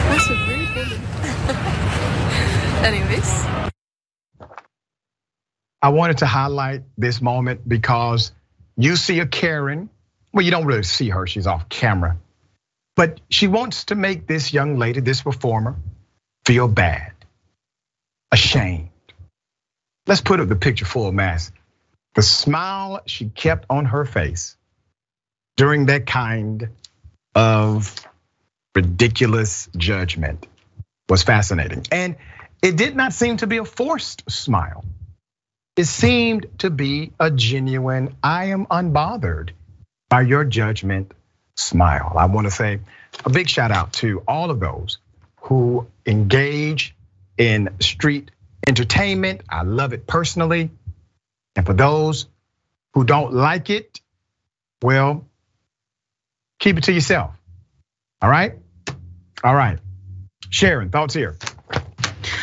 [0.07, 1.01] That's a rude woman.
[2.85, 3.70] Anyways.
[5.81, 8.31] I wanted to highlight this moment because
[8.77, 9.89] you see a Karen.
[10.31, 12.17] Well, you don't really see her, she's off camera.
[12.95, 15.75] But she wants to make this young lady, this performer,
[16.45, 17.13] feel bad,
[18.31, 18.89] ashamed.
[20.07, 21.51] Let's put up the picture full mass.
[22.15, 24.57] The smile she kept on her face
[25.55, 26.69] during that kind
[27.33, 27.95] of
[28.75, 30.47] ridiculous judgment
[31.09, 31.85] was fascinating.
[31.91, 32.15] And
[32.61, 34.83] it did not seem to be a forced smile.
[35.77, 39.51] It seemed to be a genuine, I am unbothered
[40.09, 41.13] by your judgment
[41.55, 42.13] smile.
[42.17, 42.79] I want to say
[43.23, 44.97] a big shout out to all of those
[45.41, 46.95] who engage
[47.37, 48.31] in street
[48.67, 49.41] entertainment.
[49.49, 50.71] I love it personally.
[51.55, 52.27] And for those
[52.93, 54.01] who don't like it,
[54.81, 55.25] well,
[56.59, 57.31] keep it to yourself.
[58.21, 58.53] All right?
[59.43, 59.79] All right.
[60.49, 61.37] Sharon, thoughts here.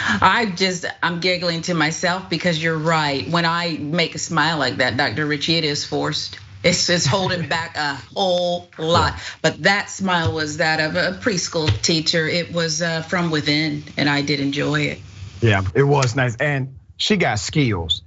[0.08, 3.28] I just I'm giggling to myself because you're right.
[3.28, 5.26] When I make a smile like that, Dr.
[5.26, 6.38] Richey, it is forced.
[6.64, 9.14] It's it's holding back a whole lot.
[9.42, 12.26] But that smile was that of a preschool teacher.
[12.26, 15.00] It was uh, from within, and I did enjoy it.
[15.40, 18.02] Yeah, it was nice, and she got skills.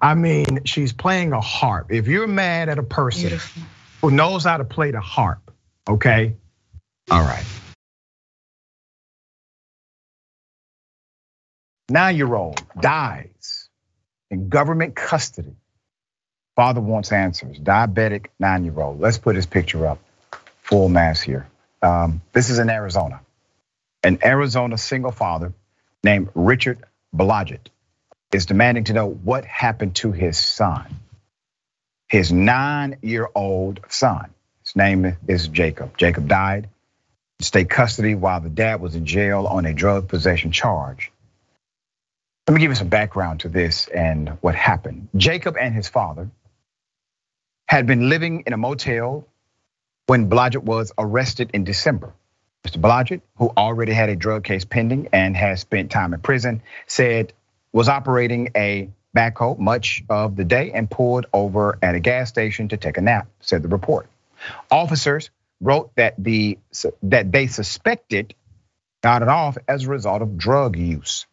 [0.00, 1.92] I mean, she's playing a harp.
[1.92, 3.62] If you're mad at a person Beautiful.
[4.00, 5.50] who knows how to play the harp,
[5.88, 6.36] okay,
[7.10, 7.44] all right.
[11.90, 13.68] Nine year old dies
[14.30, 15.56] in government custody.
[16.54, 17.58] Father wants answers.
[17.58, 19.00] Diabetic nine year old.
[19.00, 19.98] Let's put his picture up.
[20.62, 21.48] Full mass here.
[21.82, 23.22] Um, this is in Arizona.
[24.04, 25.52] An Arizona single father
[26.04, 26.78] named Richard
[27.12, 27.70] Blodgett
[28.32, 30.94] is demanding to know what happened to his son,
[32.06, 34.30] his nine year old son.
[34.64, 35.98] His name is Jacob.
[35.98, 36.68] Jacob died
[37.40, 41.10] in state custody while the dad was in jail on a drug possession charge.
[42.48, 45.08] Let me give you some background to this and what happened.
[45.16, 46.30] Jacob and his father
[47.66, 49.26] had been living in a motel
[50.06, 52.12] when Blodgett was arrested in December.
[52.64, 52.80] Mr.
[52.80, 57.32] Blodgett, who already had a drug case pending and has spent time in prison, said
[57.72, 62.68] was operating a backhoe much of the day and pulled over at a gas station
[62.68, 64.08] to take a nap, said the report.
[64.70, 66.58] Officers wrote that the
[67.02, 68.34] that they suspected
[69.02, 71.26] got it off as a result of drug use.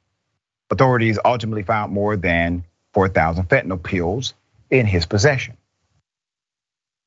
[0.69, 4.33] Authorities ultimately found more than 4,000 fentanyl pills
[4.69, 5.55] in his possession.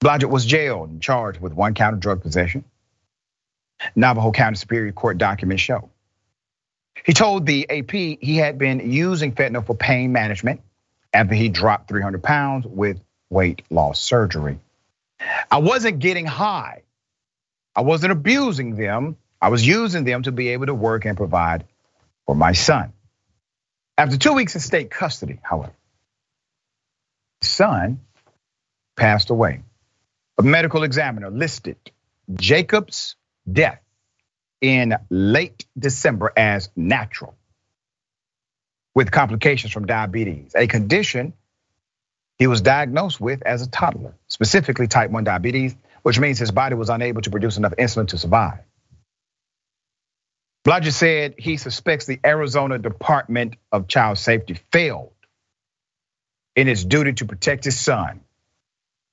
[0.01, 2.65] Blodgett was jailed and charged with one count of drug possession.
[3.95, 5.91] Navajo County Superior Court documents show.
[7.05, 10.61] He told the AP he had been using fentanyl for pain management
[11.13, 14.59] after he dropped 300 pounds with weight loss surgery.
[15.51, 16.83] I wasn't getting high.
[17.75, 19.17] I wasn't abusing them.
[19.41, 21.65] I was using them to be able to work and provide
[22.27, 22.93] for my son.
[24.01, 25.75] After two weeks in state custody, however,
[27.43, 28.01] son
[28.97, 29.61] passed away.
[30.39, 31.77] A medical examiner listed
[32.33, 33.17] Jacob's
[33.53, 33.83] death
[34.63, 37.35] in late December as natural
[38.95, 41.35] with complications from diabetes, a condition
[42.39, 46.75] he was diagnosed with as a toddler, specifically type 1 diabetes, which means his body
[46.75, 48.61] was unable to produce enough insulin to survive.
[50.65, 55.11] Blodgett said he suspects the Arizona Department of Child Safety failed
[56.55, 58.21] in its duty to protect his son,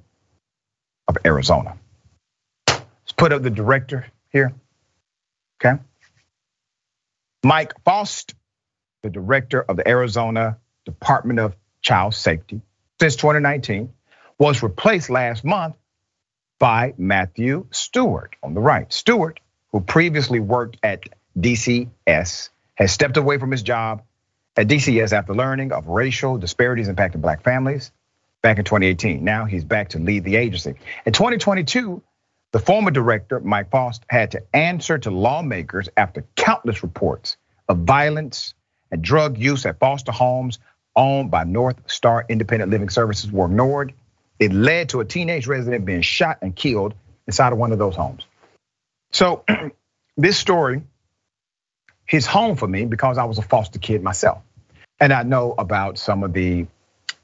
[1.06, 1.76] of Arizona.
[2.68, 4.52] Let's put up the director here,
[5.60, 5.80] okay?
[7.44, 8.34] Mike Faust
[9.04, 10.56] the director of the Arizona
[10.86, 12.62] Department of Child Safety
[12.98, 13.92] since 2019,
[14.38, 15.76] was replaced last month
[16.58, 18.92] by Matthew Stewart on the right.
[18.92, 19.40] Stewart,
[19.72, 21.02] who previously worked at
[21.38, 24.02] DCS, has stepped away from his job
[24.56, 27.90] at DCS after learning of racial disparities impacting black families
[28.42, 29.24] back in 2018.
[29.24, 30.74] Now he's back to lead the agency.
[31.06, 32.02] In 2022,
[32.52, 37.36] the former director, Mike Faust, had to answer to lawmakers after countless reports
[37.68, 38.54] of violence
[38.92, 40.60] and drug use at foster homes
[40.94, 43.92] owned by North Star Independent Living Services were ignored.
[44.38, 46.94] It led to a teenage resident being shot and killed
[47.26, 48.24] inside of one of those homes.
[49.12, 49.44] So
[50.16, 50.82] this story
[52.06, 54.42] his home for me because I was a foster kid myself.
[55.00, 56.66] And I know about some of the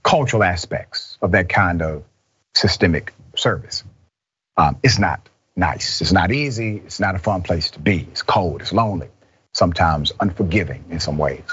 [0.03, 2.05] cultural aspects of that kind of
[2.55, 3.85] systemic service.
[4.57, 6.01] Um, it's not nice.
[6.01, 6.79] It's not easy.
[6.85, 8.01] It's not a fun place to be.
[8.11, 8.63] It's cold.
[8.63, 9.09] It's lonely.
[9.53, 11.45] Sometimes unforgiving in some ways.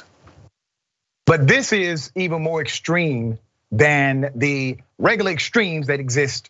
[1.25, 3.37] But this is even more extreme
[3.71, 6.49] than the regular extremes that exist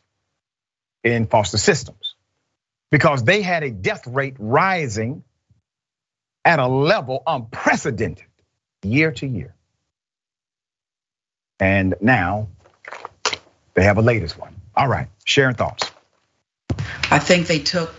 [1.03, 2.15] in foster systems
[2.91, 5.23] because they had a death rate rising
[6.45, 8.25] at a level unprecedented
[8.83, 9.53] year to year.
[11.59, 12.47] And now
[13.73, 14.55] they have a latest one.
[14.75, 15.91] All right, Sharon thoughts.
[17.09, 17.93] I think they took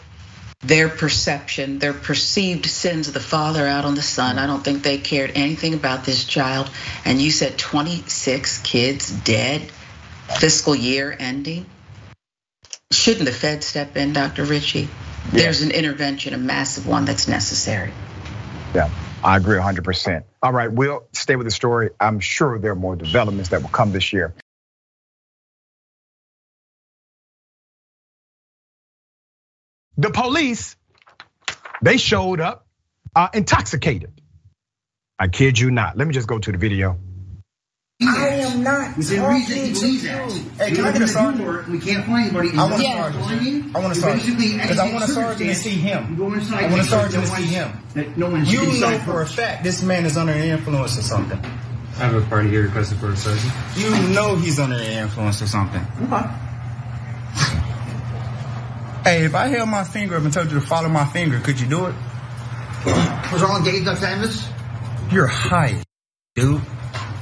[0.61, 4.39] their perception, their perceived sins of the father out on the son.
[4.39, 6.71] I don't think they cared anything about this child.
[7.05, 9.71] And you said 26 kids dead,
[10.39, 11.67] fiscal year ending.
[12.91, 14.45] Shouldn't the Fed step in, Dr.
[14.45, 14.89] Richey?
[15.31, 17.93] There's an intervention, a massive one that's necessary.
[18.75, 18.91] Yeah,
[19.23, 20.25] I agree 100%.
[20.43, 21.91] All right, we'll stay with the story.
[22.01, 24.35] I'm sure there are more developments that will come this year.
[29.99, 30.77] The police,
[31.83, 32.67] they showed up
[33.17, 34.13] uh, intoxicated.
[35.19, 35.97] I kid you not.
[35.99, 36.99] Let me just go to the video.
[38.01, 40.31] I am not Within talking reason, he to believes that.
[40.57, 41.69] Hey, We can I get a sergeant?
[41.69, 42.51] We can't find anybody.
[42.57, 43.13] I want a Yeah.
[43.13, 43.77] sergeant.
[43.77, 44.63] I want a You sergeant.
[44.63, 46.15] Because I want a sergeant to see him.
[46.17, 46.59] Go inside.
[46.59, 48.15] I want a make sure sergeant to see him.
[48.17, 51.41] No one's You know for a fact this man is under the influence or something.
[51.97, 53.53] I have a party here requested for a sergeant.
[53.75, 55.83] You know he's under the influence or something.
[59.09, 61.59] Hey, if I held my finger up and told you to follow my finger, could
[61.59, 61.95] you do it?
[63.33, 64.47] Was all engaged on canvas?
[65.11, 65.83] You're high,
[66.35, 66.61] dude.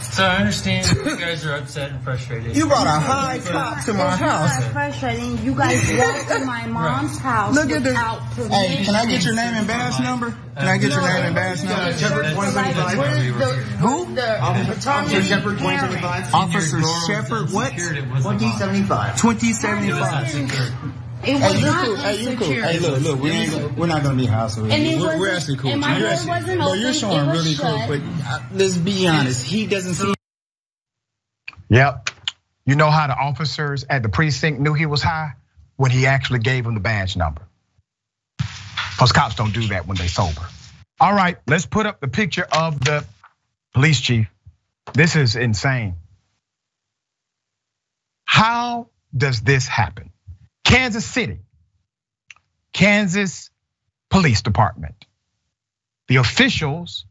[0.00, 2.56] So I understand you guys are upset and frustrated.
[2.56, 4.60] You brought a high cop to my It's house.
[4.60, 5.38] not frustrating.
[5.44, 7.90] You guys walked to my mom's house Look at the.
[7.90, 8.50] without permission.
[8.50, 10.02] Hey, can I get your name and badge uh-huh.
[10.02, 10.30] number?
[10.56, 11.92] Can I get your name and badge number?
[11.92, 13.78] Shepard, 175.
[13.78, 14.18] Who?
[14.18, 16.34] Officer attorney Shepard, 2075.
[16.34, 17.70] Officer Your door was Shepard, what?
[17.70, 18.42] unsecured, it wasn't
[18.90, 19.18] locked.
[19.20, 21.05] 2075.
[21.26, 21.86] Twenty It was seventy not five.
[21.86, 21.96] secured.
[21.96, 22.46] It was Hey, you not cool.
[22.46, 22.68] Hey, you cool.
[22.70, 23.20] Hey, look, look.
[23.20, 23.50] We ain't.
[23.52, 24.64] gonna- We're not gonna be hostile.
[24.72, 25.70] And it We're, we're actually cool.
[25.72, 27.88] and my You're door actually- wasn't open, you're it showing was really cool.
[27.88, 29.44] But uh, let's be honest.
[29.44, 30.14] He doesn't seem.
[31.68, 32.10] Yep.
[32.64, 35.32] You know how the officers at the precinct knew he was high?
[35.76, 37.42] When he actually gave him the badge number.
[38.38, 40.40] Because cops don't do that when they sober.
[40.98, 43.04] All right, let's put up the picture of the
[43.74, 44.26] police chief.
[44.94, 45.96] This is insane.
[48.24, 50.10] How does this happen?
[50.66, 51.38] Kansas City,
[52.72, 53.50] Kansas
[54.10, 55.06] Police Department.
[56.08, 57.06] The officials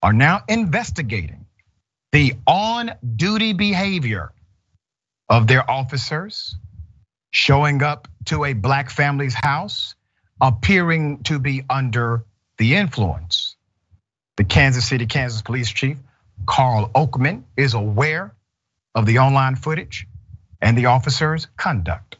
[0.00, 1.46] are now investigating
[2.12, 4.32] the on duty behavior
[5.28, 6.56] of their officers
[7.32, 9.96] showing up to a black family's house,
[10.40, 12.24] appearing to be under
[12.58, 13.56] the influence.
[14.36, 15.98] The Kansas City, Kansas police chief,
[16.46, 18.36] Karl Oakman, is aware
[18.94, 20.06] of the online footage
[20.62, 22.18] and the officer's conduct.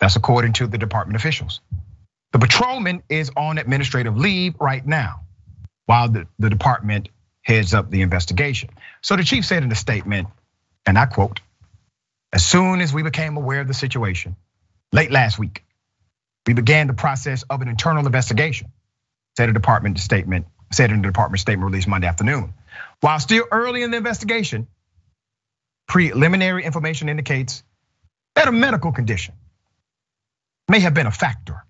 [0.00, 1.60] That's according to the department officials.
[2.32, 5.20] The patrolman is on administrative leave right now
[5.86, 7.08] while the, the department
[7.42, 8.70] heads up the investigation.
[9.00, 10.28] So the chief said in a statement,
[10.86, 11.40] and I quote,
[12.32, 14.36] as soon as we became aware of the situation,
[14.92, 15.64] late last week,
[16.46, 18.70] we began the process of an internal investigation,
[19.36, 22.52] said a department statement, said in the department statement released Monday afternoon.
[23.00, 24.68] While still early in the investigation,
[25.88, 27.62] preliminary information indicates
[28.34, 29.34] that a medical condition
[30.68, 31.64] may have been a factor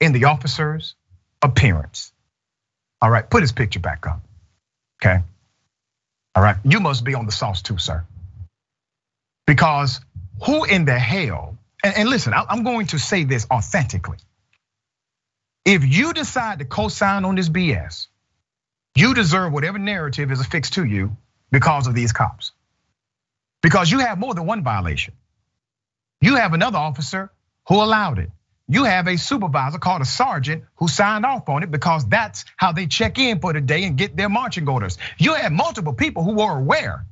[0.00, 0.94] in the officer's
[1.42, 2.12] appearance.
[3.00, 4.20] All right, put his picture back up.
[5.02, 5.22] Okay.
[6.34, 8.04] All right, you must be on the sauce too, sir.
[9.46, 10.00] Because
[10.44, 14.18] who in the hell, and, listen, I'm going to say this authentically.
[15.64, 18.08] If you decide to co sign on this BS,
[18.96, 21.16] you deserve whatever narrative is affixed to you
[21.52, 22.52] because of these cops.
[23.62, 25.14] Because you have more than one violation.
[26.20, 27.30] You have another officer
[27.68, 28.30] who allowed it.
[28.68, 32.72] you have a supervisor called a sergeant who signed off on it because that's how
[32.72, 34.98] they check in for the day and get their marching orders.
[35.18, 37.06] You had multiple people who were aware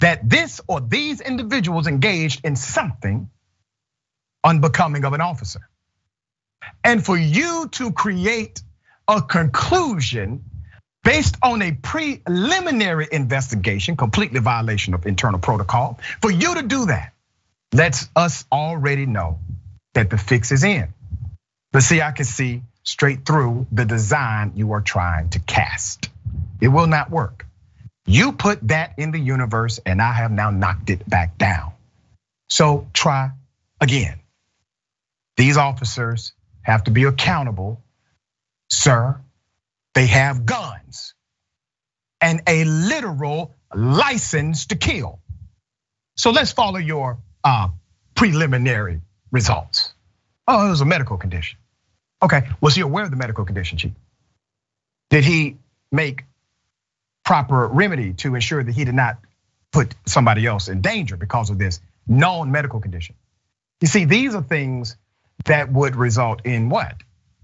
[0.00, 3.30] that this or these individuals engaged in something
[4.44, 5.60] unbecoming of an officer.
[6.84, 8.62] And for you to create
[9.08, 10.44] a conclusion
[11.04, 17.14] based on a preliminary investigation, completely violation of internal protocol, for you to do that
[17.72, 19.38] lets us already know
[19.94, 20.92] that the fix is in.
[21.72, 26.10] But see, I can see straight through the design you are trying to cast.
[26.60, 27.46] It will not work.
[28.06, 31.72] You put that in the universe, and I have now knocked it back down.
[32.48, 33.30] So try
[33.80, 34.18] again.
[35.36, 36.32] These officers
[36.62, 37.82] have to be accountable,
[38.68, 39.20] sir.
[39.94, 41.14] They have guns
[42.20, 45.20] and a literal license to kill.
[46.16, 47.68] So let's follow your uh,
[48.14, 49.92] preliminary results.
[50.46, 51.58] Oh, it was a medical condition.
[52.22, 53.92] Okay, was he aware of the medical condition, Chief?
[55.08, 55.56] Did he
[55.90, 56.24] make
[57.24, 59.18] proper remedy to ensure that he did not
[59.72, 63.14] put somebody else in danger because of this known medical condition?
[63.80, 64.96] You see, these are things
[65.46, 66.94] that would result in what?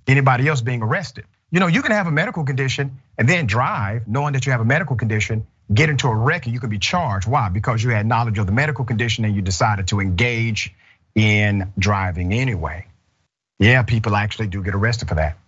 [0.07, 1.25] Anybody else being arrested.
[1.51, 4.61] You know, you can have a medical condition and then drive knowing that you have
[4.61, 7.27] a medical condition, get into a wreck and you can be charged.
[7.27, 7.49] Why?
[7.49, 10.75] Because you had knowledge of the medical condition and you decided to engage
[11.17, 12.87] in driving anyway.
[13.59, 15.39] Yeah, people actually do get arrested for that.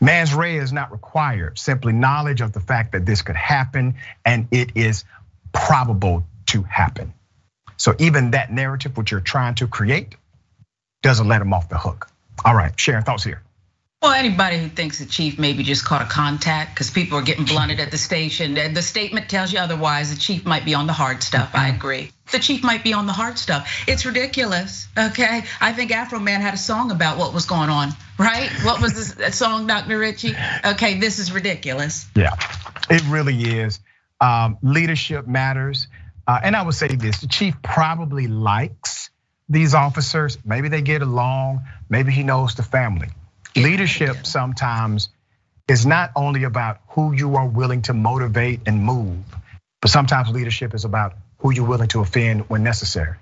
[0.00, 4.46] Mens rea is not required, simply knowledge of the fact that this could happen and
[4.52, 5.04] it is
[5.52, 7.12] probable to happen.
[7.76, 10.14] So even that narrative, which you're trying to create,
[11.02, 12.08] doesn't let them off the hook.
[12.44, 13.42] All right, Sharon, thoughts here.
[14.02, 17.44] Well, anybody who thinks the chief maybe just caught a contact because people are getting
[17.44, 20.12] blunted at the station, the statement tells you otherwise.
[20.12, 21.52] The chief might be on the hard stuff.
[21.54, 22.10] I agree.
[22.32, 23.84] The chief might be on the hard stuff.
[23.86, 24.88] It's ridiculous.
[24.98, 28.50] Okay, I think Afroman had a song about what was going on, right?
[28.64, 29.98] What was this song, Dr.
[29.98, 30.34] Richey?
[30.64, 32.04] Okay, this is ridiculous.
[32.16, 32.34] Yeah,
[32.90, 33.78] it really is.
[34.20, 35.86] Um, leadership matters,
[36.26, 39.10] uh, and I would say this: the chief probably likes
[39.48, 40.38] these officers.
[40.44, 41.68] Maybe they get along.
[41.88, 43.10] Maybe he knows the family
[43.56, 45.10] Leadership sometimes
[45.68, 49.18] is not only about who you are willing to motivate and move,
[49.80, 53.16] but sometimes leadership is about who you're willing to offend when necessary.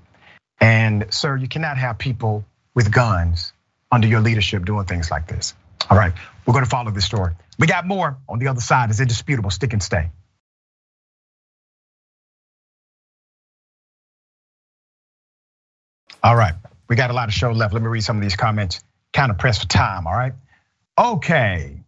[0.61, 3.53] And sir, you cannot have people with guns
[3.91, 5.55] under your leadership doing things like this.
[5.89, 6.12] All right,
[6.47, 7.33] we're gonna follow this story.
[7.59, 8.91] We got more on the other side.
[8.91, 9.51] It's indisputable.
[9.51, 10.11] Stick and stay.
[16.22, 16.55] All right,
[16.89, 17.72] we got a lot of show left.
[17.72, 18.81] Let me read some of these comments
[19.13, 20.33] kind of pressed for time, all right?
[20.99, 21.81] Okay.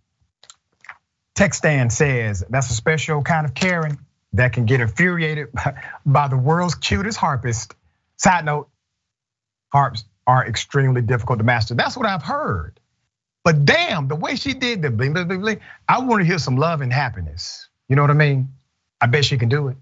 [1.36, 3.98] Textan says that's a special kind of Karen
[4.34, 5.48] that can get infuriated
[6.06, 7.74] by the world's cutest harpist.
[8.16, 8.68] Side note,
[9.72, 11.74] harps are extremely difficult to master.
[11.74, 12.78] That's what I've heard.
[13.44, 16.38] But damn, the way she did the bling, bling, bling, bling, I want to hear
[16.38, 17.68] some love and happiness.
[17.88, 18.50] You know what I mean?
[19.00, 19.76] I bet she can do it.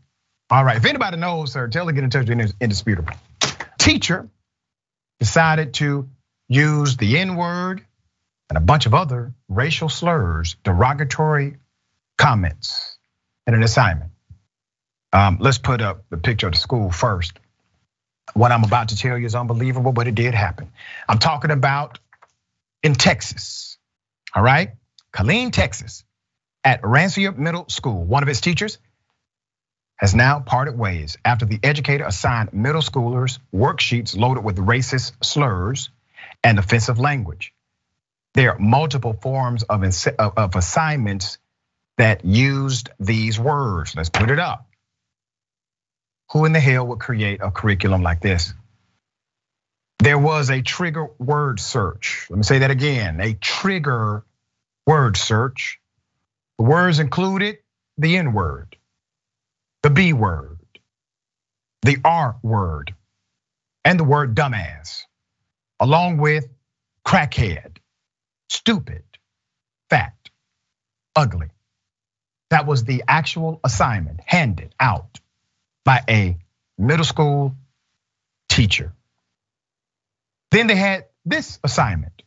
[0.48, 3.12] All right, if anybody knows her, tell her to get in touch with Indisputable.
[3.78, 4.28] Teacher
[5.20, 6.08] decided to
[6.50, 7.86] used the N word
[8.50, 11.56] and a bunch of other racial slurs, derogatory
[12.18, 12.98] comments
[13.46, 14.10] in an assignment.
[15.12, 17.38] Um, let's put up the picture of the school first.
[18.34, 20.72] What I'm about to tell you is unbelievable, but it did happen.
[21.08, 22.00] I'm talking about
[22.82, 23.78] in Texas,
[24.34, 24.72] all right?
[25.12, 26.04] Killeen, Texas,
[26.64, 28.04] at Rancier Middle School.
[28.04, 28.78] One of its teachers
[29.96, 35.90] has now parted ways after the educator assigned middle schoolers worksheets loaded with racist slurs
[36.44, 37.52] and offensive language.
[38.34, 39.82] There are multiple forms of,
[40.18, 41.38] of assignments
[41.98, 43.94] that used these words.
[43.96, 44.66] Let's put it up.
[46.32, 48.54] Who in the hell would create a curriculum like this?
[49.98, 52.26] There was a trigger word search.
[52.30, 54.24] Let me say that again a trigger
[54.86, 55.78] word search.
[56.58, 57.58] The words included
[57.98, 58.76] the N word,
[59.82, 60.58] the B word,
[61.82, 62.94] the R word,
[63.84, 65.04] and the word dumbass
[65.80, 66.46] along with
[67.06, 67.78] crackhead,
[68.48, 69.02] stupid,
[69.88, 70.14] fat,
[71.16, 71.48] ugly.
[72.50, 75.18] That was the actual assignment handed out
[75.84, 76.36] by a
[76.78, 77.54] middle school
[78.48, 78.92] teacher.
[80.50, 82.22] Then they had this assignment.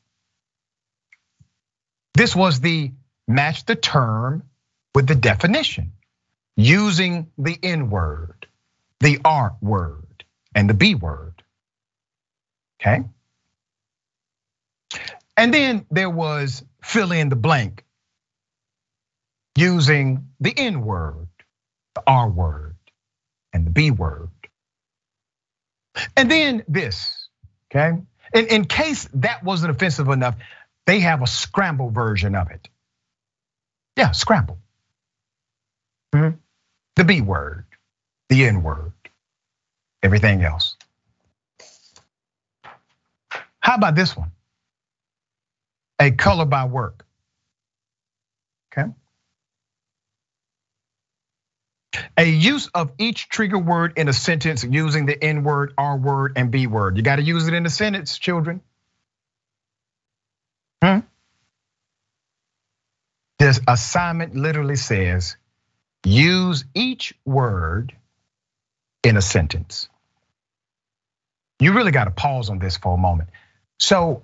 [2.13, 2.91] This was the
[3.27, 4.43] match the term
[4.95, 5.93] with the definition
[6.55, 8.47] using the N word,
[8.99, 10.23] the R word,
[10.55, 11.43] and the B word.
[12.81, 13.03] Okay?
[15.37, 17.83] And then there was fill in the blank
[19.55, 21.27] using the N word,
[21.95, 22.75] the R word,
[23.53, 24.29] and the B word.
[26.15, 27.29] And then this,
[27.71, 27.97] okay?
[28.33, 30.35] In, in case that wasn't offensive enough,
[30.85, 32.67] they have a scramble version of it.
[33.95, 34.59] Yeah, scramble.
[36.13, 36.37] Mm-hmm.
[36.95, 37.65] The B word,
[38.29, 38.91] the N word,
[40.03, 40.75] everything else.
[43.59, 44.32] How about this one?
[45.99, 47.05] A color by work.
[48.73, 48.89] Okay.
[52.17, 56.33] A use of each trigger word in a sentence using the N word, R word,
[56.35, 56.97] and B word.
[56.97, 58.61] You got to use it in a sentence, children.
[60.83, 60.99] Hmm?
[63.39, 65.37] This assignment literally says
[66.05, 67.93] use each word
[69.03, 69.89] in a sentence.
[71.59, 73.29] You really got to pause on this for a moment.
[73.79, 74.23] So,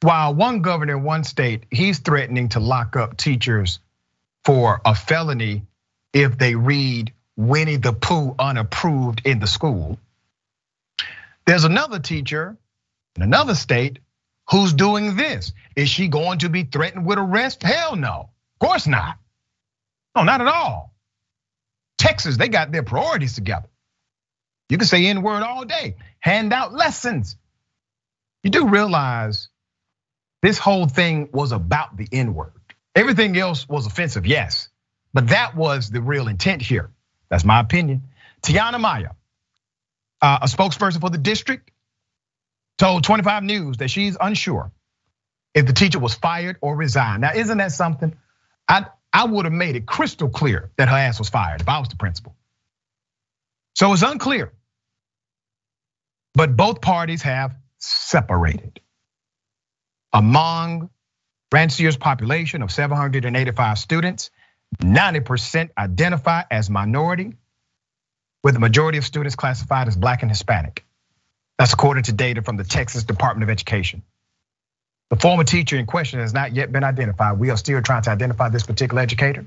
[0.00, 3.80] while one governor in one state, he's threatening to lock up teachers
[4.44, 5.66] for a felony
[6.12, 9.98] if they read Winnie the Pooh unapproved in the school.
[11.46, 12.56] There's another teacher
[13.16, 14.00] in another state
[14.50, 15.52] who's doing this.
[15.76, 17.62] Is she going to be threatened with arrest?
[17.62, 18.30] Hell no.
[18.60, 19.18] Of course not.
[20.16, 20.94] No, not at all.
[21.98, 23.68] Texas, they got their priorities together.
[24.68, 27.36] You can say N word all day, hand out lessons.
[28.42, 29.48] You do realize
[30.42, 32.52] this whole thing was about the N word.
[32.96, 34.70] Everything else was offensive, yes,
[35.14, 36.90] but that was the real intent here.
[37.30, 38.04] That's my opinion.
[38.42, 39.10] Tiana Maya,
[40.22, 41.70] uh, a spokesperson for the district,
[42.78, 44.72] told 25 News that she's unsure
[45.54, 47.22] if the teacher was fired or resigned.
[47.22, 48.16] Now, isn't that something?
[48.68, 51.80] I, I would have made it crystal clear that her ass was fired if I
[51.80, 52.36] was the principal.
[53.76, 54.52] So it's unclear.
[56.34, 58.80] But both parties have separated.
[60.12, 60.90] Among
[61.52, 64.30] Rancier's population of 785 students,
[64.82, 67.34] 90% identify as minority,
[68.44, 70.84] with the majority of students classified as black and Hispanic.
[71.58, 74.02] That's according to data from the Texas Department of Education.
[75.10, 77.38] The former teacher in question has not yet been identified.
[77.38, 79.46] We are still trying to identify this particular educator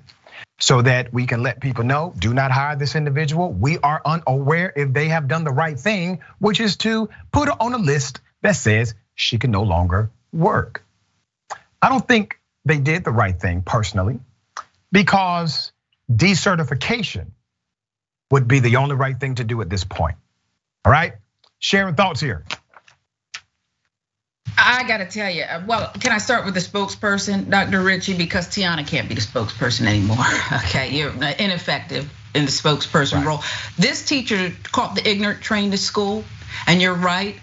[0.60, 3.54] so that we can let people know do not hire this individual.
[3.54, 7.56] We are unaware if they have done the right thing, which is to put her
[7.60, 10.84] on a list that says she can no longer work.
[11.82, 14.20] I don't think they did the right thing personally
[14.92, 15.72] because
[16.12, 17.32] decertification
[18.30, 20.16] would be the only right thing to do at this point.
[20.86, 21.14] All right,
[21.60, 22.46] Sharon thoughts here.
[24.58, 27.82] I gotta tell you, uh, well, can I start with the spokesperson, Dr.
[27.82, 30.18] Richey, because Tiana can't be the spokesperson anymore.
[30.66, 33.26] Okay, you're ineffective in the spokesperson right.
[33.26, 33.44] role.
[33.78, 36.24] This teacher caught the ignorant train to school,
[36.68, 37.40] and you're right.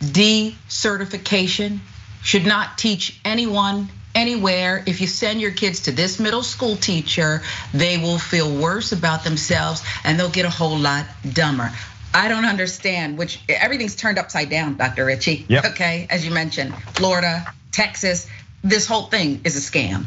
[0.00, 1.80] Decertification
[2.24, 4.82] should not teach anyone anywhere.
[4.86, 9.22] If you send your kids to this middle school teacher, they will feel worse about
[9.22, 11.70] themselves and they'll get a whole lot dumber.
[12.12, 15.04] I don't understand, which everything's turned upside down, Dr.
[15.04, 15.44] Richey.
[15.48, 15.64] Yep.
[15.66, 18.28] Okay, as you mentioned, Florida, Texas,
[18.62, 20.06] this whole thing is a scam.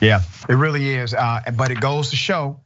[0.00, 1.12] Yeah, it really is.
[1.12, 2.60] Uh, but it goes to show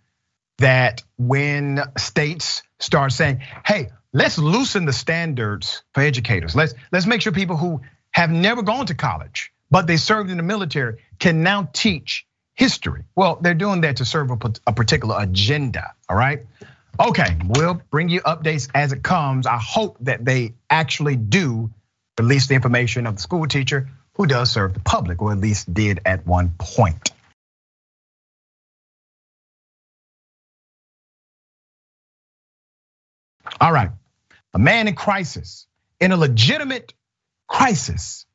[0.59, 6.55] that when states start saying, hey, let's loosen the standards for educators.
[6.55, 7.81] Let's let's make sure people who
[8.15, 13.05] have never gone to college, but they served in the military, can now teach history.
[13.17, 16.47] Well, they're doing that to serve a particular agenda, all right?
[17.01, 19.49] Okay, we'll bring you updates as it comes.
[19.49, 21.71] I hope that they actually do
[22.17, 25.75] release the information of the school teacher who does serve the public, or at least
[25.75, 27.11] did at one point.
[33.61, 33.91] All right,
[34.53, 35.67] a man in crisis,
[35.99, 36.93] in a legitimate
[37.49, 38.27] crisis,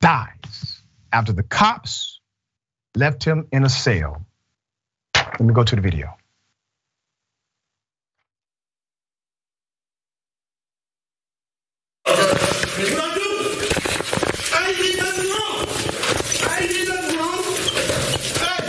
[0.00, 2.20] dies after the cops
[2.94, 4.26] left him in a cell.
[5.14, 6.14] Let me go to the video.
[12.04, 13.28] What I do?
[14.54, 15.66] I did nothing wrong.
[16.50, 17.44] I did nothing wrong.
[18.42, 18.60] Hey,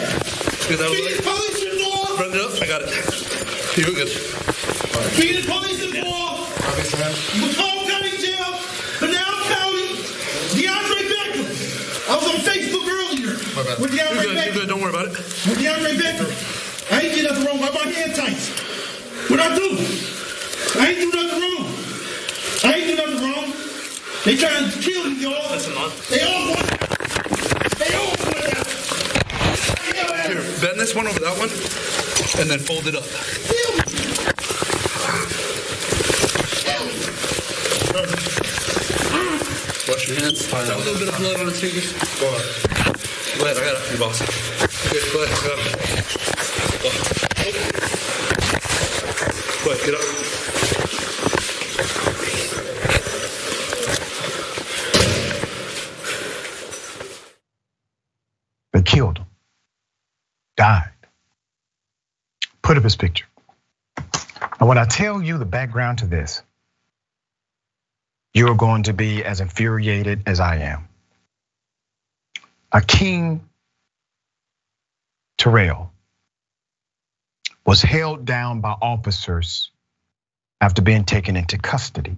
[0.70, 2.20] be the police involved.
[2.20, 2.62] Run it up.
[2.62, 2.90] I got it.
[3.78, 4.12] You good.
[5.18, 6.52] Be the police involved.
[7.42, 8.54] Macomb County Jail,
[9.00, 9.88] Pinal County,
[10.54, 11.46] DeAndre Becker.
[12.10, 13.34] I was on Facebook earlier.
[13.56, 13.80] My bad.
[13.80, 14.36] With DeAndre you good.
[14.36, 14.50] Becker.
[14.50, 14.70] You good.
[14.70, 15.18] Don't worry about it.
[15.48, 16.28] With DeAndre Becker.
[16.94, 17.60] I ain't did nothing wrong.
[17.60, 18.50] Why my hand tights?
[19.30, 19.80] What I do?
[20.76, 21.72] I ain't do nothing wrong.
[22.64, 23.48] I ain't do nothing wrong.
[24.26, 25.52] They trying to kill you, y'all.
[25.52, 25.92] Listen, man.
[26.12, 26.68] They all want.
[27.80, 28.68] They all want that.
[30.28, 31.50] Here, bend this one over that one,
[32.42, 33.04] and then fold it up.
[39.88, 40.48] Wash your hands.
[40.52, 41.92] Got a little bit of blood on his fingers.
[42.20, 43.38] Go ahead.
[43.38, 43.58] Go ahead.
[43.58, 43.92] I got it.
[43.92, 44.53] You boss.
[44.94, 45.02] Good,
[49.86, 50.02] get up.
[58.72, 59.26] They killed him,
[60.56, 60.92] died.
[62.62, 63.26] Put up his picture.
[64.60, 66.44] And when I tell you the background to this,
[68.36, 70.88] you're going to be as infuriated as I am.
[72.72, 73.40] Akeem
[75.38, 75.92] Terrell
[77.66, 79.72] was held down by officers
[80.60, 82.18] after being taken into custody.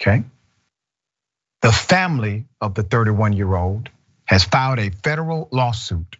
[0.00, 0.24] Okay?
[1.62, 3.88] The family of the 31 year old
[4.24, 6.16] has filed a federal lawsuit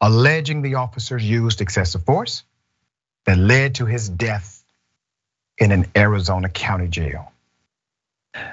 [0.00, 2.42] alleging the officers used excessive force
[3.24, 4.62] that led to his death
[5.56, 7.32] in an Arizona county jail.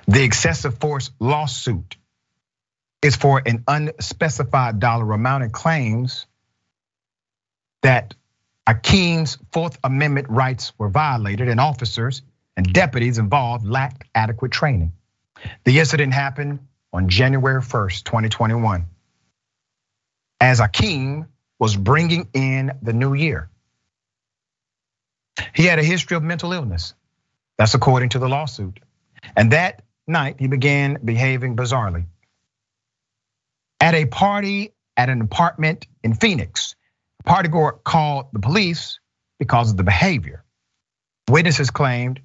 [0.07, 1.97] The excessive force lawsuit
[3.01, 6.28] is for an unspecified dollar amount and claims
[7.82, 8.13] that
[8.67, 12.21] Akeem's Fourth Amendment rights were violated and officers
[12.55, 14.93] and deputies involved lacked adequate training.
[15.63, 16.59] The incident happened
[16.93, 18.86] on January 1st, 2021,
[20.39, 21.27] as Akeem
[21.59, 23.49] was bringing in the new year.
[25.53, 26.93] He had a history of mental illness.
[27.57, 28.79] That's according to the lawsuit.
[29.36, 32.05] And that night, he began behaving bizarrely.
[33.79, 36.75] At a party at an apartment in Phoenix,
[37.24, 38.99] the partygoer called the police
[39.39, 40.43] because of the behavior.
[41.30, 42.19] Witnesses claimed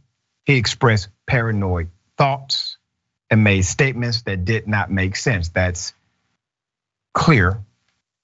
[0.45, 2.79] he expressed paranoid thoughts
[3.31, 5.49] and made statements that did not make sense.
[5.51, 5.93] That's
[7.13, 7.59] clear,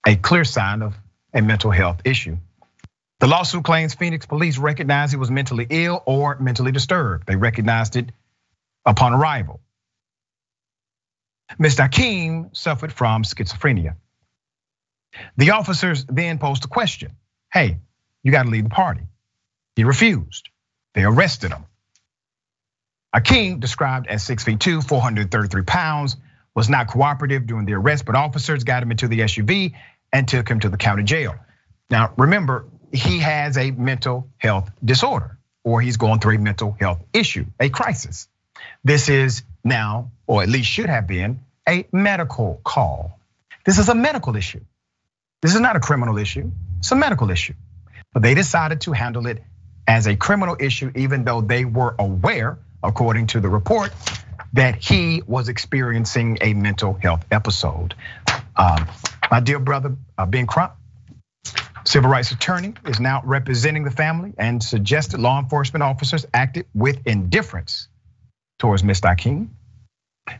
[0.06, 0.94] a clear sign of
[1.34, 2.36] a mental health issue.
[3.20, 7.26] The lawsuit claims Phoenix police recognized he was mentally ill or mentally disturbed.
[7.26, 8.10] They recognized it
[8.84, 9.60] upon arrival.
[11.58, 11.88] Mr.
[11.88, 13.96] Akeem suffered from schizophrenia.
[15.36, 17.12] The officers then posed a question
[17.52, 17.78] Hey,
[18.22, 19.02] you got to leave the party.
[19.76, 20.48] He refused.
[20.94, 21.64] They arrested him.
[23.14, 26.16] Akeem, described as six feet two, 433 pounds,
[26.54, 29.74] was not cooperative during the arrest, but officers got him into the SUV
[30.12, 31.34] and took him to the county jail.
[31.90, 37.02] Now, remember, he has a mental health disorder or he's going through a mental health
[37.12, 38.28] issue, a crisis.
[38.84, 43.18] This is now, or at least should have been, a medical call.
[43.64, 44.60] This is a medical issue.
[45.42, 47.54] This is not a criminal issue, it's a medical issue.
[48.12, 49.42] But they decided to handle it
[49.88, 53.92] as a criminal issue, even though they were aware, according to the report,
[54.52, 57.94] that he was experiencing a mental health episode.
[58.54, 58.86] Um,
[59.30, 60.74] my dear brother, uh, Ben Crump,
[61.84, 67.00] civil rights attorney, is now representing the family and suggested law enforcement officers acted with
[67.06, 67.88] indifference
[68.60, 69.12] towards Mr.
[69.12, 69.48] Akeem.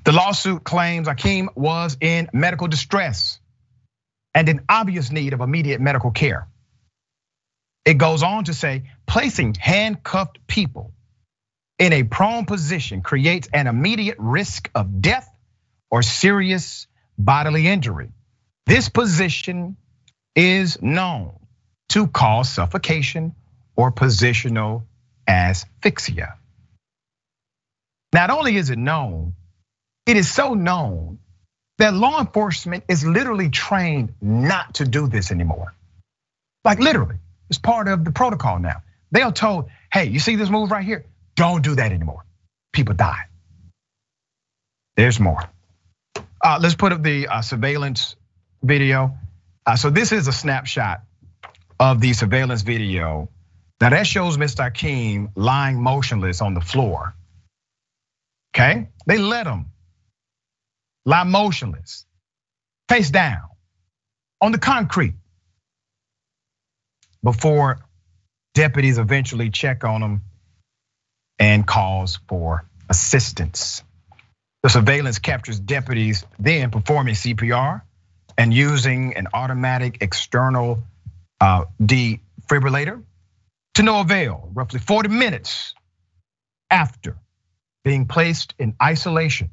[0.05, 3.41] The lawsuit claims Akeem was in medical distress
[4.35, 6.49] and in obvious need of immediate medical care.
[7.85, 10.93] It goes on to say placing handcuffed people
[11.79, 15.29] in a prone position creates an immediate risk of death
[15.91, 16.87] or serious
[17.19, 18.13] bodily injury.
[18.67, 19.77] This position
[20.37, 21.33] is known
[21.91, 23.35] to cause suffocation
[23.77, 24.85] or positional
[25.27, 26.39] asphyxia.
[28.15, 29.35] Not only is it known,
[30.07, 31.19] it is so known
[31.83, 35.75] that law enforcement is literally trained not to do this anymore.
[36.65, 37.17] Like literally,
[37.51, 38.85] it's part of the protocol now.
[39.11, 41.05] They are told, hey, you see this move right here?
[41.35, 42.25] Don't do that anymore.
[42.73, 43.25] People die.
[44.97, 45.43] There's more.
[46.41, 48.15] Uh, let's put up the uh, surveillance
[48.63, 49.19] video.
[49.67, 51.01] Uh, so this is a snapshot
[51.81, 53.29] of the surveillance video.
[53.81, 54.71] Now that shows Mr.
[54.71, 57.13] Akeem lying motionless on the floor.
[58.55, 59.67] Okay, they let him
[61.05, 62.07] lie motionless,
[62.89, 63.43] face down
[64.41, 65.15] on the concrete
[67.23, 67.79] before
[68.55, 70.23] deputies eventually check on him
[71.39, 73.83] and calls for assistance.
[74.63, 77.83] The surveillance captures deputies then performing CPR
[78.39, 80.83] and using an automatic external
[81.41, 83.03] uh, defibrillator
[83.75, 84.51] to no avail.
[84.53, 85.75] Roughly 40 minutes
[86.71, 87.17] after
[87.85, 89.51] being placed in isolation,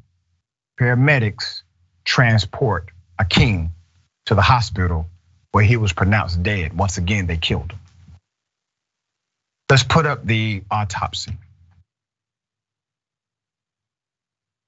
[0.80, 1.62] paramedics
[2.06, 3.70] transport Akeem
[4.28, 5.08] to the hospital
[5.52, 6.78] where he was pronounced dead.
[6.78, 7.80] Once again, they killed him.
[9.70, 11.34] Let's put up the autopsy.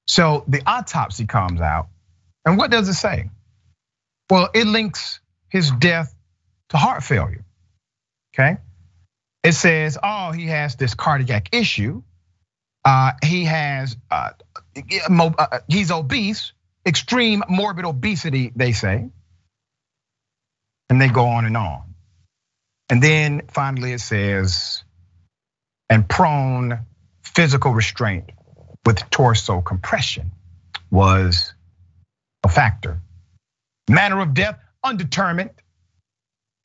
[0.07, 1.87] So the autopsy comes out,
[2.45, 3.29] and what does it say?
[4.29, 6.13] Well, it links his death
[6.69, 7.45] to heart failure.
[8.33, 8.57] Okay.
[9.43, 12.03] It says, oh, he has this cardiac issue.
[12.83, 14.31] Uh, he has, uh,
[14.75, 16.53] uh, he's obese,
[16.85, 19.09] extreme morbid obesity, they say.
[20.89, 21.93] And they go on and on.
[22.89, 24.83] And then finally it says,
[25.89, 26.79] and prone
[27.23, 28.31] physical restraint
[28.85, 30.31] with torso compression
[30.89, 31.53] was
[32.43, 33.01] a factor.
[33.89, 35.51] Manner of death, undetermined.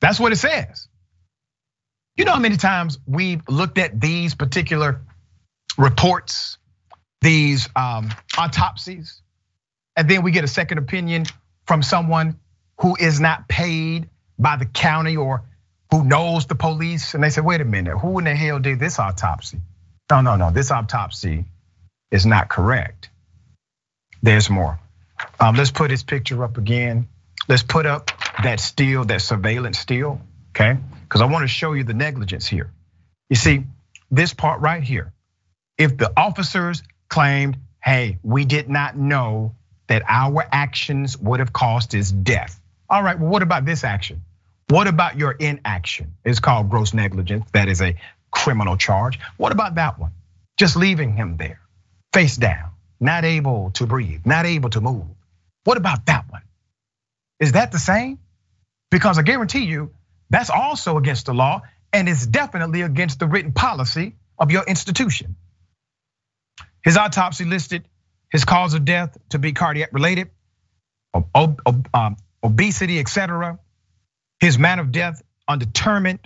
[0.01, 0.87] That's what it says.
[2.15, 5.01] You know how many times we've looked at these particular
[5.77, 6.57] reports,
[7.21, 9.21] these um, autopsies,
[9.95, 11.25] and then we get a second opinion
[11.65, 12.39] from someone
[12.79, 15.43] who is not paid by the county or
[15.91, 18.79] who knows the police, and they say, wait a minute, who in the hell did
[18.79, 19.59] this autopsy?
[20.09, 21.45] No, no, no, this autopsy
[22.11, 23.09] is not correct.
[24.21, 24.79] There's more.
[25.39, 27.07] Um, let's put his picture up again.
[27.47, 28.11] Let's put up
[28.43, 30.21] that still, that surveillance still,
[30.51, 30.77] okay?
[31.03, 32.71] Because I want to show you the negligence here.
[33.29, 33.63] You see,
[34.11, 35.13] this part right here.
[35.77, 39.55] If the officers claimed, hey, we did not know
[39.87, 42.59] that our actions would have caused his death.
[42.89, 44.23] All right, well, what about this action?
[44.69, 46.13] What about your inaction?
[46.25, 47.45] It's called gross negligence.
[47.53, 47.95] That is a
[48.31, 49.19] criminal charge.
[49.37, 50.11] What about that one?
[50.57, 51.61] Just leaving him there,
[52.11, 55.05] face down, not able to breathe, not able to move.
[55.63, 56.41] What about that one?
[57.39, 58.19] Is that the same?
[58.89, 59.91] Because I guarantee you,
[60.29, 61.61] that's also against the law
[61.93, 65.35] and it's definitely against the written policy of your institution.
[66.87, 67.85] His autopsy listed
[68.29, 70.29] his cause of death to be cardiac related,
[71.13, 73.59] um, obesity, etc.
[74.39, 76.25] His manner of death undetermined,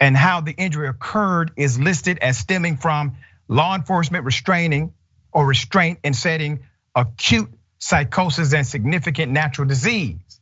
[0.00, 3.16] and how the injury occurred is listed as stemming from
[3.48, 4.92] law enforcement restraining
[5.32, 6.60] or restraint in setting
[6.94, 10.40] acute psychosis and significant natural disease,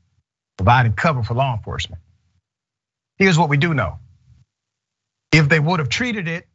[0.57, 2.03] providing cover for law enforcement.
[3.19, 4.01] Here's what we do know.
[5.31, 6.49] If they would have treated it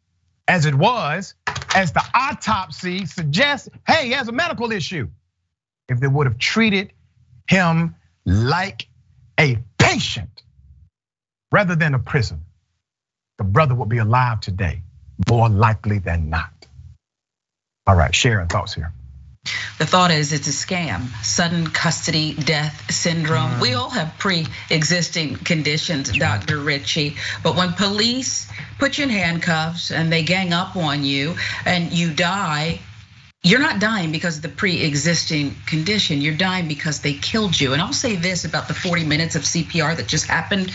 [0.49, 1.33] as it was,
[1.75, 5.09] as the autopsy suggests, hey, he has a medical issue.
[5.89, 6.93] If they would have treated
[7.47, 7.95] him
[8.25, 8.87] like
[9.39, 10.43] a patient
[11.51, 12.39] rather than a prisoner,
[13.37, 14.83] the brother would be alive today,
[15.29, 16.51] more likely than not.
[17.87, 18.93] All right, Sharon, thoughts here.
[19.81, 23.59] The thought is it's a scam, sudden custody death syndrome.
[23.59, 26.59] We all have pre existing conditions, Dr.
[26.59, 27.15] Richey.
[27.41, 31.35] But when police put you in handcuffs and they gang up on you
[31.65, 32.79] and you die,
[33.41, 36.21] you're not dying because of the pre-existing condition.
[36.21, 37.73] You're dying because they killed you.
[37.73, 40.71] And I'll say this about the 40 minutes of CPR that just happened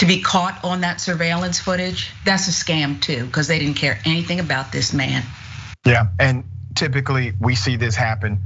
[0.00, 2.10] to be caught on that surveillance footage.
[2.24, 5.22] That's a scam too, because they didn't care anything about this man.
[5.86, 6.42] Yeah, and
[6.74, 8.40] typically we see this happen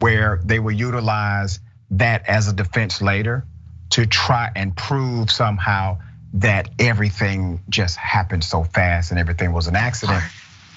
[0.00, 1.60] where they will utilize
[1.90, 3.44] that as a defense later
[3.90, 5.98] to try and prove somehow
[6.34, 10.22] that everything just happened so fast and everything was an accident.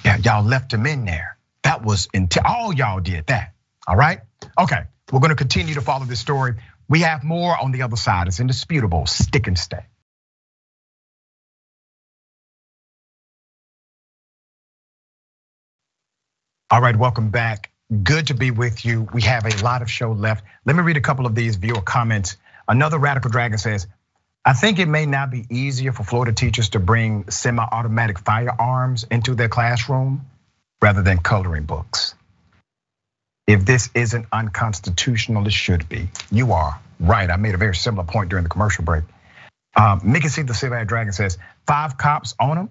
[0.05, 1.37] Yeah, y'all left him in there.
[1.63, 3.53] That was until all y'all did that.
[3.87, 4.21] All right.
[4.57, 4.83] Okay.
[5.11, 6.55] We're going to continue to follow this story.
[6.87, 8.27] We have more on the other side.
[8.27, 9.05] It's indisputable.
[9.05, 9.85] Stick and stay.
[16.71, 17.69] All right, welcome back.
[18.01, 19.05] Good to be with you.
[19.11, 20.45] We have a lot of show left.
[20.63, 22.37] Let me read a couple of these viewer comments.
[22.65, 23.87] Another Radical Dragon says,
[24.45, 29.03] I think it may now be easier for Florida teachers to bring semi automatic firearms
[29.11, 30.27] into their classroom
[30.81, 32.15] rather than coloring books.
[33.47, 36.07] If this isn't unconstitutional, it should be.
[36.31, 37.29] You are right.
[37.29, 39.03] I made a very similar point during the commercial break.
[39.75, 40.43] Um, Mickey C.
[40.43, 42.69] the Silver Dragon says five cops on him,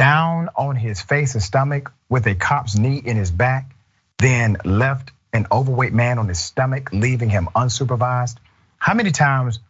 [0.00, 3.76] down on his face and stomach with a cop's knee in his back,
[4.18, 8.36] then left an overweight man on his stomach, leaving him unsupervised.
[8.78, 9.60] How many times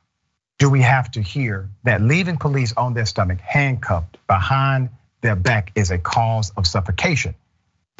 [0.61, 5.73] do we have to hear that leaving police on their stomach, handcuffed behind their back,
[5.75, 7.35] is a cause of suffocation?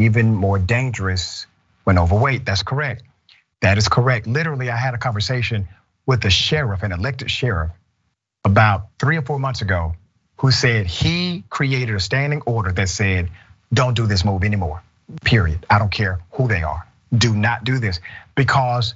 [0.01, 1.47] even more dangerous
[1.85, 2.45] when overweight.
[2.45, 3.03] That's correct.
[3.61, 4.27] That is correct.
[4.27, 5.69] Literally, I had a conversation
[6.07, 7.71] with a sheriff, an elected sheriff,
[8.45, 9.95] about three or four months ago,
[10.41, 13.31] who said he created a standing order that said,
[13.73, 14.83] don't do this move anymore,
[15.25, 15.67] period.
[15.71, 16.87] I don't care who they are.
[17.17, 18.01] Do not do this
[18.35, 18.95] because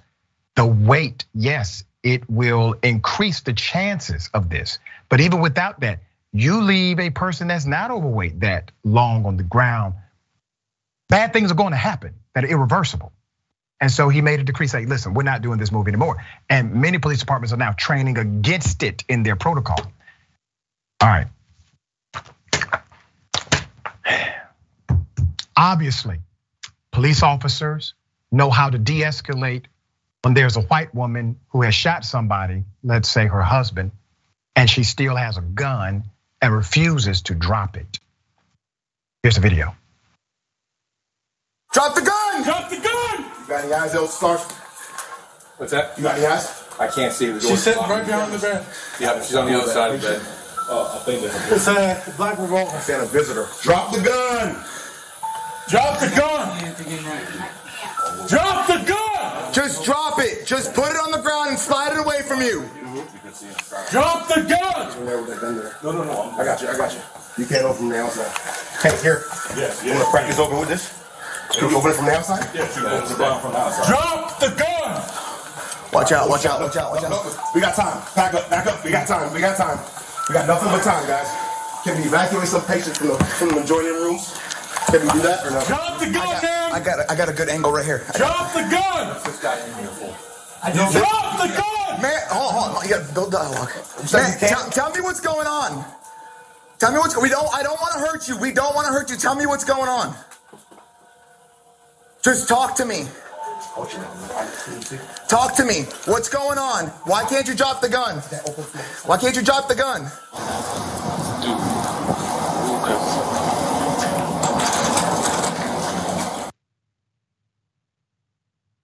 [0.57, 4.78] the weight, yes, it will increase the chances of this.
[5.09, 6.01] But even without that,
[6.32, 9.95] you leave a person that's not overweight that long on the ground
[11.09, 13.12] Bad things are going to happen that are irreversible.
[13.80, 16.24] And so he made a decree saying, listen, we're not doing this move anymore.
[16.49, 19.78] And many police departments are now training against it in their protocol.
[21.05, 21.26] All right.
[25.55, 26.20] Obviously,
[26.92, 27.92] police officers
[28.32, 29.66] know how to de escalate
[30.22, 33.90] when there's a white woman who has shot somebody, let's say her husband,
[34.57, 36.05] and she still has a gun
[36.40, 37.98] and refuses to drop it.
[39.22, 39.76] Here's the video.
[41.74, 42.44] Drop the gun!
[42.44, 43.24] Drop the gun!
[43.42, 44.40] You got any eyes, El Stars?
[45.59, 45.98] What's that?
[45.98, 46.64] You got any eyes?
[46.80, 47.50] I can't see the door.
[47.50, 48.66] She's sitting right behind the bed.
[48.98, 50.43] Yeah, she's on the other side of the bed.
[50.67, 52.79] Oh, I think that's It's a black revolver.
[52.81, 53.49] Saying a visitor.
[53.62, 54.57] Drop the gun!
[55.69, 56.75] Drop the gun!
[58.29, 59.53] Drop the gun!
[59.53, 60.47] Just drop it.
[60.47, 62.65] Just put it on the ground and slide it away from you.
[63.91, 65.05] Drop the gun!
[65.83, 66.35] No, no, no.
[66.39, 66.69] I got you.
[66.69, 67.01] I got you.
[67.37, 68.31] You can't open from the outside.
[68.81, 69.25] Hey, here.
[69.57, 71.01] Yes, You want to practice open with this?
[71.53, 72.49] Can you open it from the outside?
[72.55, 73.87] Yes, you open it down from the outside.
[73.87, 75.03] Drop the gun!
[75.93, 77.55] Watch out, watch out, watch out, watch out.
[77.55, 78.03] We got time.
[78.17, 78.85] Back up, back up.
[78.85, 79.33] We got time.
[79.33, 79.79] We got time.
[80.29, 81.29] We got nothing but time, guys.
[81.85, 84.33] Can we evacuate some patients from the from the adjoining rooms?
[84.87, 85.64] Can we do that or no?
[85.66, 86.72] Drop the gun, man!
[86.72, 88.07] I got a, I got a good angle right here.
[88.16, 89.12] Drop the gun!
[90.93, 92.01] Drop the gun!
[92.01, 92.85] Man, hold on, hold on.
[92.85, 93.70] You gotta build dialogue.
[94.12, 95.85] Man, tell, tell me what's going on.
[96.79, 98.39] Tell me what's we don't I don't want to hurt you.
[98.39, 99.16] We don't want to hurt you.
[99.16, 100.14] Tell me what's going on.
[102.22, 103.07] Just talk to me.
[105.29, 105.83] Talk to me.
[106.05, 106.87] What's going on?
[107.07, 108.18] Why can't you drop the gun?
[109.05, 110.03] Why can't you drop the gun?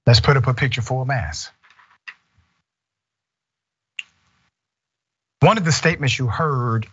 [0.07, 1.53] Let's put up a picture for a mass.
[5.39, 6.89] One of the statements you heard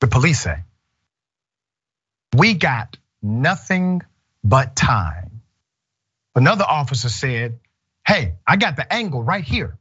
[0.00, 0.58] the police say,
[2.36, 4.02] we got nothing
[4.44, 5.27] but time.
[6.38, 7.58] Another officer said,
[8.06, 9.76] hey, I got the angle right here.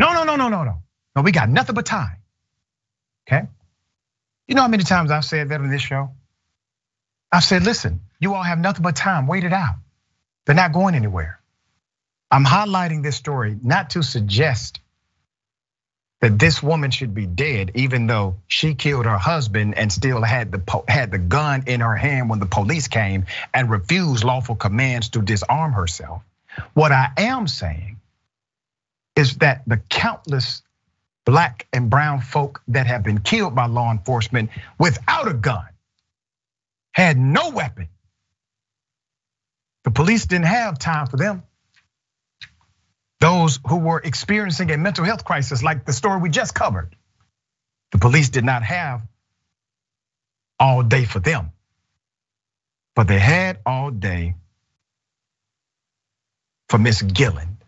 [0.00, 0.82] No, no, no, no, no, no.
[1.14, 2.16] No, we got nothing but time.
[3.28, 3.46] Okay?
[4.48, 6.12] You know how many times I've said that on this show?
[7.30, 9.26] I've said, listen, you all have nothing but time.
[9.26, 9.74] Wait it out.
[10.46, 11.40] They're not going anywhere.
[12.30, 14.80] I'm highlighting this story not to suggest
[16.20, 20.50] that this woman should be dead, even though she killed her husband and still had
[20.50, 25.10] the had the gun in her hand when the police came and refused lawful commands
[25.10, 26.22] to disarm herself.
[26.74, 28.00] What I am saying
[29.14, 30.62] is that the countless
[31.26, 35.66] black and brown folk that have been killed by law enforcement without a gun
[36.92, 37.88] had no weapon.
[39.84, 41.42] The police didn't have time for them
[43.20, 46.94] those who were experiencing a mental health crisis, like the story we just covered.
[47.92, 49.02] The police did not have
[50.60, 51.52] all day for them,
[52.94, 54.34] but they had all day
[56.68, 57.58] for Miss Gilland,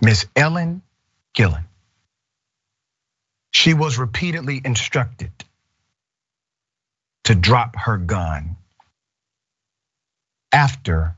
[0.00, 0.82] Miss Ellen
[1.34, 1.66] Gilland.
[3.52, 5.32] She was repeatedly instructed
[7.24, 8.56] to drop her gun
[10.52, 11.16] after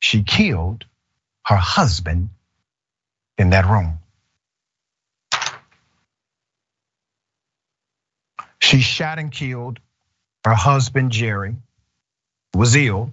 [0.00, 0.84] she killed
[1.46, 2.30] her husband
[3.38, 4.00] in that room.
[8.58, 9.78] She shot and killed
[10.44, 11.56] her husband, Jerry,
[12.52, 13.12] was ill,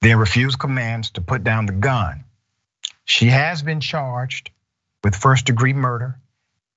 [0.00, 2.24] then refused commands to put down the gun.
[3.04, 4.50] She has been charged
[5.04, 6.18] with first degree murder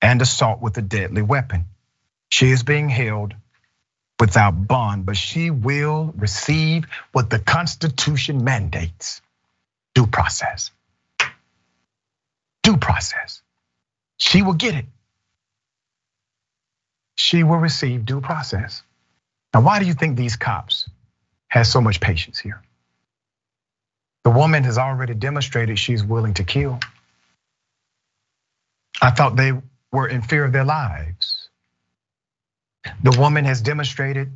[0.02, 1.64] and assault with a deadly weapon.
[2.28, 3.34] She is being held
[4.20, 9.22] without bond, but she will receive what the Constitution mandates
[9.96, 10.70] due process.
[12.62, 13.40] Due process.
[14.18, 14.84] She will get it.
[17.14, 18.82] She will receive due process.
[19.54, 20.86] Now, why do you think these cops
[21.48, 22.60] have so much patience here?
[24.24, 26.78] The woman has already demonstrated she's willing to kill.
[29.00, 29.52] I thought they
[29.92, 31.48] were in fear of their lives.
[33.02, 34.30] The woman has demonstrated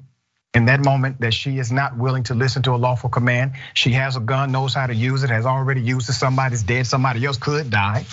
[0.52, 3.52] in that moment that she is not willing to listen to a lawful command.
[3.74, 6.14] She has a gun, knows how to use it, has already used it.
[6.14, 8.04] Somebody's dead, somebody else could die.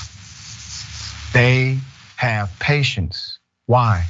[1.33, 1.79] They
[2.15, 3.39] have patience.
[3.65, 4.05] Why?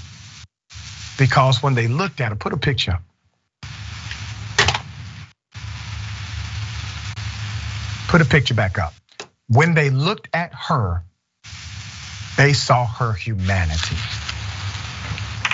[1.17, 3.01] Because when they looked at her, put a picture up.
[8.07, 8.93] Put a picture back up.
[9.47, 11.03] When they looked at her,
[12.37, 13.95] they saw her humanity.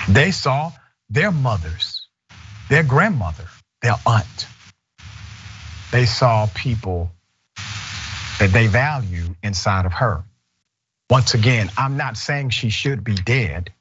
[0.08, 0.72] They saw
[1.08, 2.03] their mothers,
[2.68, 3.44] their grandmother,
[3.82, 4.46] their aunt.
[5.92, 7.10] They saw people
[8.38, 10.24] that they value inside of her.
[11.10, 13.72] Once again, I'm not saying she should be dead,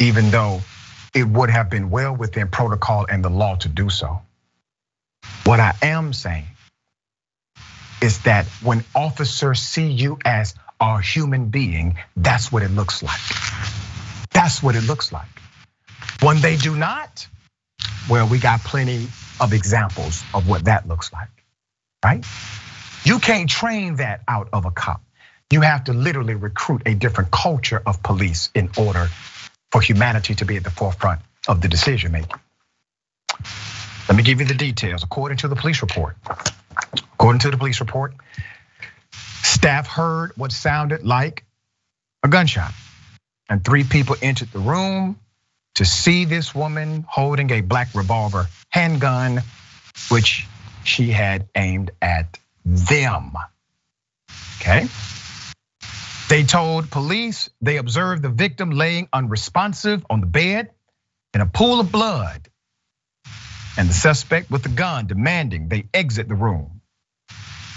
[0.00, 0.62] even though
[1.14, 4.20] it would have been well within protocol and the law to do so.
[5.44, 6.46] What I am saying
[8.02, 13.20] is that when officers see you as a human being, that's what it looks like.
[14.32, 15.28] That's what it looks like.
[16.20, 17.26] When they do not,
[18.08, 19.08] well, we got plenty
[19.40, 21.28] of examples of what that looks like,
[22.04, 22.24] right?
[23.04, 25.02] You can't train that out of a cop.
[25.50, 29.08] You have to literally recruit a different culture of police in order
[29.70, 32.40] for humanity to be at the forefront of the decision making.
[34.08, 35.02] Let me give you the details.
[35.02, 36.16] According to the police report,
[37.14, 38.14] according to the police report,
[39.12, 41.44] staff heard what sounded like
[42.22, 42.72] a gunshot,
[43.48, 45.18] and three people entered the room
[45.76, 49.42] to see this woman holding a black revolver handgun,
[50.08, 50.46] which
[50.84, 53.32] she had aimed at them.
[54.60, 54.86] Okay.
[56.28, 60.70] They told police they observed the victim laying unresponsive on the bed
[61.34, 62.48] in a pool of blood.
[63.78, 66.80] And the suspect with the gun demanding they exit the room.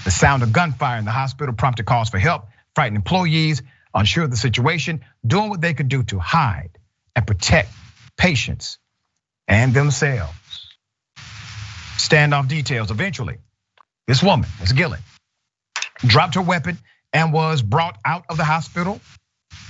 [0.06, 3.62] The sound of gunfire in the hospital prompted calls for help, frightened employees,
[3.94, 6.78] unsure of the situation, doing what they could do to hide
[7.16, 7.70] and protect
[8.20, 8.78] patients
[9.48, 10.36] and themselves.
[11.98, 13.38] Standoff details eventually.
[14.08, 14.74] This woman, Ms.
[14.74, 15.04] Gilland,
[16.06, 16.78] dropped her weapon
[17.14, 19.00] and was brought out of the hospital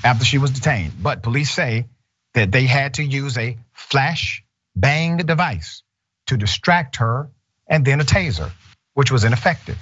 [0.04, 0.93] after she was detained.
[1.02, 1.86] But police say
[2.34, 4.43] that they had to use a flash
[4.76, 5.84] bang device
[6.28, 7.30] to distract her
[7.68, 8.52] and then a taser,
[8.93, 9.78] which was ineffective.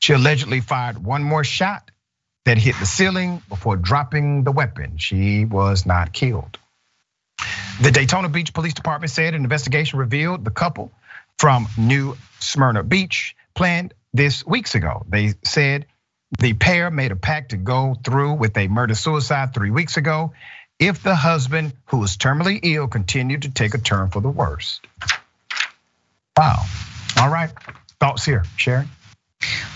[0.00, 1.90] She allegedly fired one more shot
[2.44, 4.98] that hit the ceiling before dropping the weapon.
[4.98, 6.58] She was not killed.
[7.80, 10.92] The Daytona Beach Police Department said an investigation revealed the couple
[11.38, 15.04] from New Smyrna Beach planned this weeks ago.
[15.08, 15.86] They said
[16.38, 20.32] the pair made a pact to go through with a murder suicide three weeks ago
[20.78, 24.86] if the husband, who was terminally ill, continued to take a turn for the worst.
[26.36, 26.64] Wow.
[27.18, 27.50] All right.
[28.00, 28.88] Thoughts here, Sharon?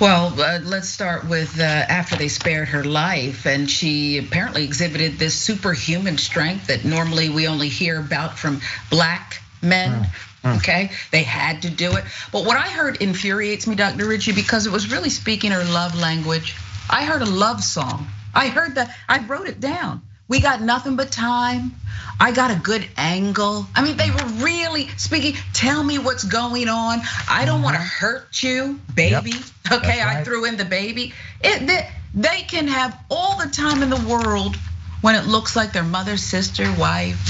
[0.00, 5.18] Well, uh, let's start with uh, after they spared her life, and she apparently exhibited
[5.18, 8.60] this superhuman strength that normally we only hear about from
[8.90, 10.04] black men.
[10.44, 10.56] Mm.
[10.58, 12.04] Okay, they had to do it.
[12.30, 14.06] But what I heard infuriates me, Dr.
[14.06, 16.54] Richey, because it was really speaking her love language.
[16.88, 18.06] I heard a love song.
[18.32, 20.02] I heard that, I wrote it down.
[20.28, 21.72] We got nothing but time.
[22.18, 23.66] I got a good angle.
[23.74, 25.34] I mean, they were really speaking.
[25.52, 27.00] Tell me what's going on.
[27.28, 28.04] I don't want to mm-hmm.
[28.04, 29.30] hurt you, baby.
[29.30, 29.42] Yep.
[29.72, 30.18] Okay, right.
[30.18, 31.12] I threw in the baby.
[31.42, 34.56] It, they, they can have all the time in the world
[35.00, 37.20] when it looks like their mother, sister, wife,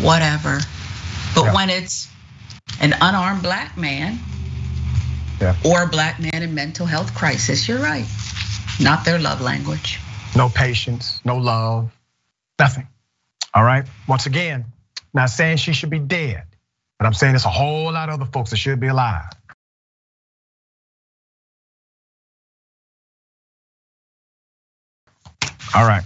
[0.00, 0.60] whatever.
[1.34, 1.54] But yeah.
[1.54, 2.08] when it's
[2.80, 4.18] an unarmed black man
[5.40, 5.54] yeah.
[5.64, 8.06] or a black man in mental health crisis, you're right.
[8.80, 10.00] Not their love language.
[10.34, 11.90] No patience, no love,
[12.58, 12.88] nothing.
[13.54, 13.86] All right.
[14.06, 14.66] Once again,
[15.14, 16.44] not saying she should be dead,
[16.98, 19.30] but I'm saying there's a whole lot of other folks that should be alive.
[25.74, 26.04] All right.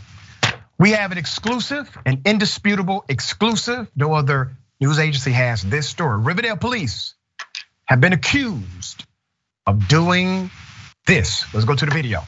[0.78, 3.90] We have an exclusive, an indisputable exclusive.
[3.94, 6.18] No other news agency has this story.
[6.18, 7.14] Riverdale police
[7.84, 9.04] have been accused
[9.66, 10.50] of doing
[11.06, 11.52] this.
[11.52, 12.22] Let's go to the video.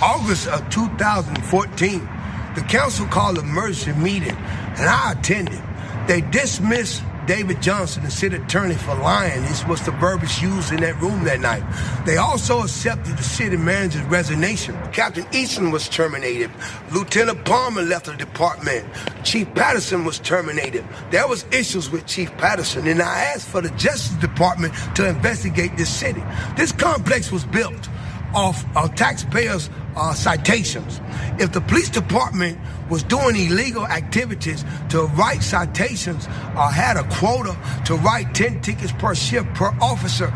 [0.00, 2.08] August of 2014,
[2.54, 5.60] the council called emergency meeting and I attended.
[6.06, 9.42] They dismissed David Johnson, the city attorney for lying.
[9.42, 11.64] This was the verbiage used in that room that night.
[12.06, 14.76] They also accepted the city manager's resignation.
[14.92, 16.50] Captain Easton was terminated.
[16.92, 18.86] Lieutenant Palmer left the department.
[19.24, 20.86] Chief Patterson was terminated.
[21.10, 25.76] There was issues with Chief Patterson, and I asked for the Justice Department to investigate
[25.76, 26.22] this city.
[26.56, 27.88] This complex was built
[28.34, 31.00] off of taxpayers' uh, citations.
[31.38, 32.58] If the police department
[32.88, 36.26] was doing illegal activities to write citations
[36.56, 40.26] or had a quota to write 10 tickets per shift per officer,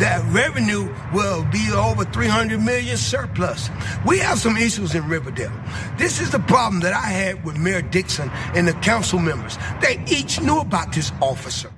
[0.00, 3.70] that revenue will be over 300 million surplus.
[4.06, 5.52] We have some issues in Riverdale.
[5.96, 9.56] This is the problem that I had with Mayor Dixon and the council members.
[9.80, 11.70] They each knew about this officer.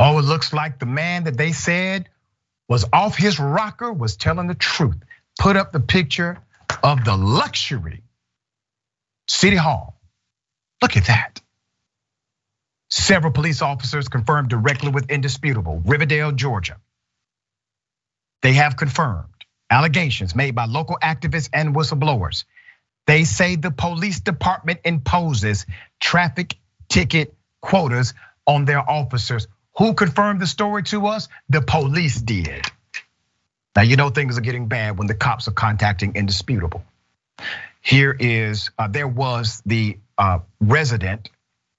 [0.00, 2.08] Oh, it looks like the man that they said
[2.68, 4.96] was off his rocker was telling the truth.
[5.38, 6.38] Put up the picture
[6.82, 8.02] of the luxury
[9.28, 10.00] City Hall.
[10.82, 11.40] Look at that.
[12.90, 16.78] Several police officers confirmed directly with Indisputable, Riverdale, Georgia.
[18.42, 19.28] They have confirmed
[19.70, 22.44] allegations made by local activists and whistleblowers.
[23.06, 25.66] They say the police department imposes
[26.00, 26.56] traffic
[26.88, 28.14] ticket quotas
[28.46, 29.48] on their officers
[29.78, 31.28] who confirmed the story to us?
[31.48, 32.66] The police did.
[33.76, 36.82] Now, you know things are getting bad when the cops are contacting indisputable.
[37.80, 41.30] Here is, uh, there was the uh, resident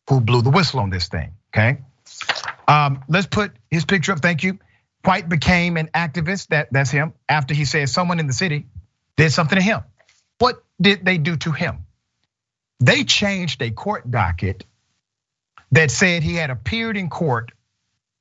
[0.10, 1.80] who blew the whistle on this thing, okay?
[2.68, 4.60] Um, let's put his picture up, thank you.
[5.04, 8.66] White became an activist, that, that's him, after he said someone in the city
[9.18, 9.82] did something to him.
[10.38, 11.80] What did they do to him?
[12.80, 14.64] They changed a court docket
[15.72, 17.52] that said he had appeared in court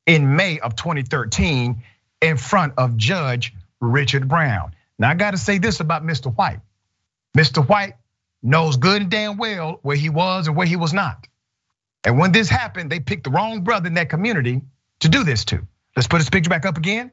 [0.09, 1.83] in May of 2013
[2.23, 4.75] in front of Judge Richard Brown.
[4.99, 6.35] Now I got to say this about Mr.
[6.35, 6.61] White.
[7.37, 7.65] Mr.
[7.69, 7.93] White
[8.43, 11.29] knows good and damn well where he was and where he was not.
[12.05, 14.63] And when this happened, they picked the wrong brother in that community
[15.01, 15.67] to do this to.
[15.95, 17.13] Let's put his picture back up again.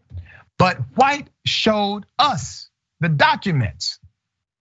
[0.58, 2.70] But White showed us
[3.02, 4.00] the documents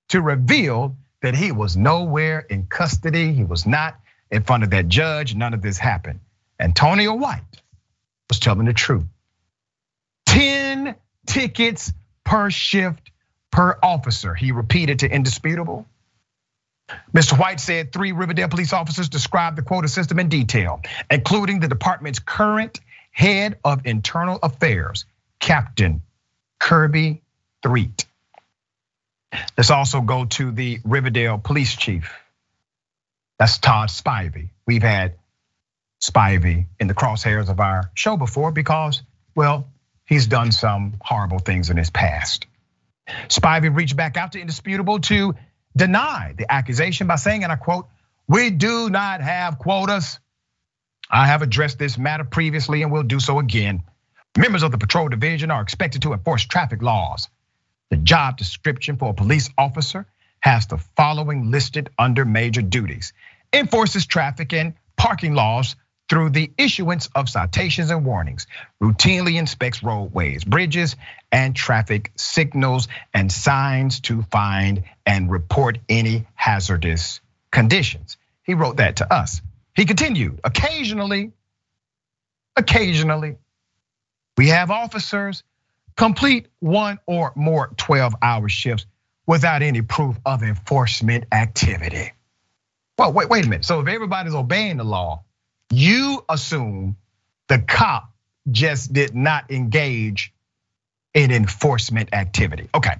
[0.08, 3.32] to reveal that he was nowhere in custody.
[3.32, 3.96] He was not
[4.30, 5.36] in front of that judge.
[5.36, 6.18] None of this happened.
[6.58, 7.42] Antonio White
[8.34, 9.04] was telling the truth.
[10.26, 10.96] 10
[11.26, 11.92] tickets
[12.24, 13.10] per shift
[13.52, 14.34] per officer.
[14.34, 15.86] He repeated to Indisputable.
[17.14, 17.38] Mr.
[17.38, 22.18] White said three Riverdale police officers described the quota system in detail, including the department's
[22.18, 22.80] current
[23.10, 25.06] head of internal affairs,
[25.38, 26.02] Captain
[26.58, 27.22] Kirby
[27.62, 28.04] Threet.
[29.56, 32.12] Let's also go to the Riverdale police chief.
[33.38, 34.50] That's Todd Spivey.
[34.66, 35.14] We've had
[36.04, 39.02] Spivey in the crosshairs of our show before because,
[39.34, 39.68] well,
[40.04, 42.46] he's done some horrible things in his past.
[43.28, 45.34] Spivey reached back out to Indisputable to
[45.74, 47.88] deny the accusation by saying, and I quote,
[48.28, 50.18] we do not have quotas.
[51.10, 53.82] I have addressed this matter previously and will do so again.
[54.36, 57.28] Members of the patrol division are expected to enforce traffic laws.
[57.90, 60.06] The job description for a police officer
[60.40, 63.14] has the following listed under major duties.
[63.54, 65.76] Enforces traffic and parking laws
[66.08, 68.46] through the issuance of citations and warnings,
[68.82, 70.96] routinely inspects roadways, bridges,
[71.32, 77.20] and traffic signals and signs to find and report any hazardous
[77.50, 78.16] conditions.
[78.42, 79.40] He wrote that to us.
[79.74, 81.32] He continued, occasionally,
[82.56, 83.36] occasionally,
[84.36, 85.42] we have officers
[85.96, 88.86] complete one or more 12 hour shifts
[89.26, 92.12] without any proof of enforcement activity.
[92.98, 93.64] Well, wait, wait a minute.
[93.64, 95.24] So if everybody's obeying the law,
[95.70, 96.96] you assume
[97.48, 98.12] the cop
[98.50, 100.32] just did not engage
[101.14, 102.68] in enforcement activity.
[102.74, 102.96] Okay,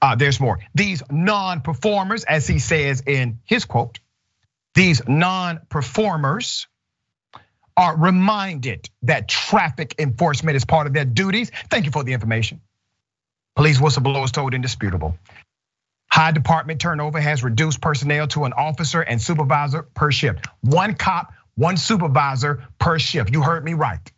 [0.00, 0.58] uh, there's more.
[0.74, 4.00] These non performers, as he says in his quote,
[4.74, 6.66] these non performers
[7.76, 11.50] are reminded that traffic enforcement is part of their duties.
[11.70, 12.60] Thank you for the information.
[13.54, 15.16] Police whistleblowers told indisputable.
[16.10, 20.46] High department turnover has reduced personnel to an officer and supervisor per shift.
[20.60, 23.32] One cop, one supervisor per shift.
[23.32, 24.12] You heard me right.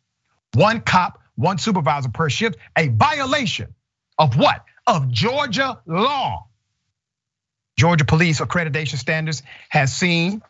[0.54, 3.74] One cop, one supervisor per shift, a violation
[4.18, 4.64] of what?
[4.86, 6.46] Of Georgia law.
[7.76, 10.42] Georgia Police Accreditation Standards has seen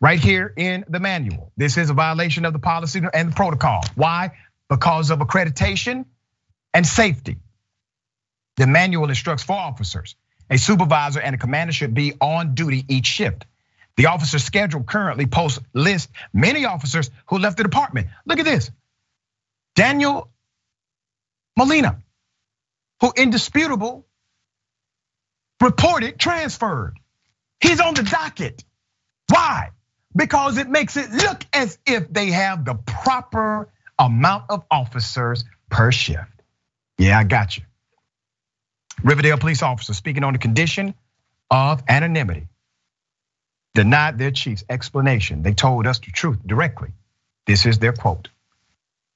[0.00, 1.50] right here in the manual.
[1.56, 3.80] This is a violation of the policy and the protocol.
[3.94, 4.32] Why?
[4.68, 6.04] Because of accreditation
[6.72, 7.38] and safety.
[8.56, 10.14] The manual instructs four officers.
[10.50, 13.46] A supervisor and a commander should be on duty each shift.
[13.96, 18.08] The officer schedule currently posts list many officers who left the department.
[18.26, 18.70] Look at this.
[19.74, 20.30] Daniel
[21.56, 22.02] Molina,
[23.00, 24.06] who indisputable
[25.60, 26.98] reported transferred.
[27.60, 28.64] He's on the docket.
[29.28, 29.70] Why?
[30.14, 33.68] Because it makes it look as if they have the proper
[33.98, 36.30] amount of officers per shift.
[36.98, 37.64] Yeah, I got you.
[39.02, 40.94] Riverdale police officer speaking on the condition
[41.50, 42.48] of anonymity
[43.74, 45.42] denied their chief's explanation.
[45.42, 46.92] They told us the truth directly.
[47.46, 48.28] This is their quote.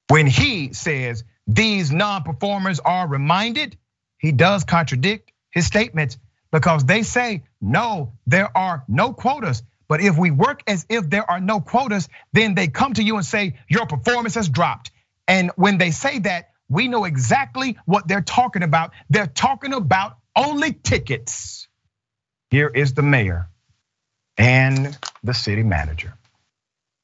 [0.09, 3.77] When he says these non performers are reminded,
[4.17, 6.17] he does contradict his statements
[6.51, 9.63] because they say, no, there are no quotas.
[9.87, 13.15] But if we work as if there are no quotas, then they come to you
[13.15, 14.91] and say, your performance has dropped.
[15.27, 18.91] And when they say that, we know exactly what they're talking about.
[19.09, 21.67] They're talking about only tickets.
[22.51, 23.49] Here is the mayor
[24.39, 26.15] and the city manager.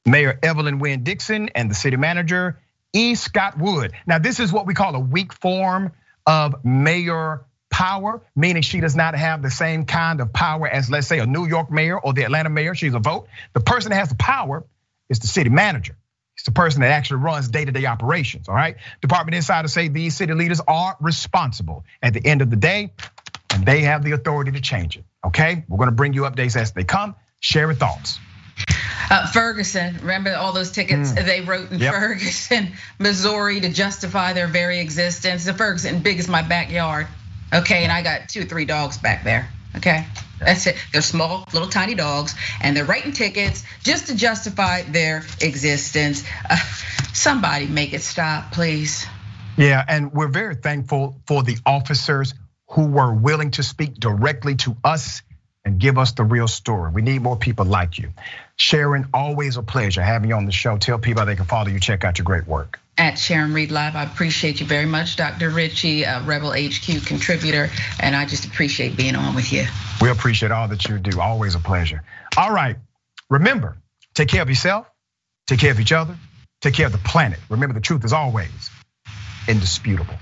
[0.06, 2.58] Mayor Evelyn Wynn Dixon and the city manager,
[2.92, 3.14] E.
[3.14, 3.92] Scott Wood.
[4.06, 5.92] Now, this is what we call a weak form
[6.26, 11.06] of mayor power, meaning she does not have the same kind of power as, let's
[11.06, 12.74] say, a New York mayor or the Atlanta mayor.
[12.74, 13.28] She's a vote.
[13.52, 14.64] The person that has the power
[15.10, 15.96] is the city manager.
[16.36, 18.48] It's the person that actually runs day-to-day operations.
[18.48, 18.76] All right.
[19.02, 22.92] Department insiders say these city leaders are responsible at the end of the day,
[23.52, 25.04] and they have the authority to change it.
[25.24, 25.64] Okay.
[25.68, 27.14] We're going to bring you updates as they come.
[27.40, 28.18] Share your thoughts.
[29.08, 31.24] Uh, Ferguson, remember all those tickets mm.
[31.24, 31.94] they wrote in yep.
[31.94, 35.44] Ferguson, Missouri to justify their very existence.
[35.44, 37.06] The Ferguson, big as my backyard.
[37.54, 39.48] Okay, and I got two or three dogs back there.
[39.76, 40.04] Okay,
[40.40, 40.76] that's it.
[40.92, 46.24] They're small, little tiny dogs, and they're writing tickets just to justify their existence.
[46.48, 46.56] Uh,
[47.12, 49.06] somebody make it stop, please.
[49.56, 52.34] Yeah, and we're very thankful for the officers
[52.70, 55.22] who were willing to speak directly to us
[55.66, 56.92] and give us the real story.
[56.92, 58.10] We need more people like you.
[58.54, 60.78] Sharon, always a pleasure having you on the show.
[60.78, 62.78] Tell people how they can follow you, check out your great work.
[62.96, 65.50] At Sharon Reed Live, I appreciate you very much, Dr.
[65.50, 67.68] Richey, uh, Rebel HQ contributor,
[68.00, 69.66] and I just appreciate being on with you.
[70.00, 71.20] We appreciate all that you do.
[71.20, 72.02] Always a pleasure.
[72.38, 72.76] All right,
[73.28, 73.76] remember,
[74.14, 74.86] take care of yourself,
[75.46, 76.16] take care of each other,
[76.62, 77.40] take care of the planet.
[77.50, 78.70] Remember, the truth is always
[79.46, 80.14] indisputable.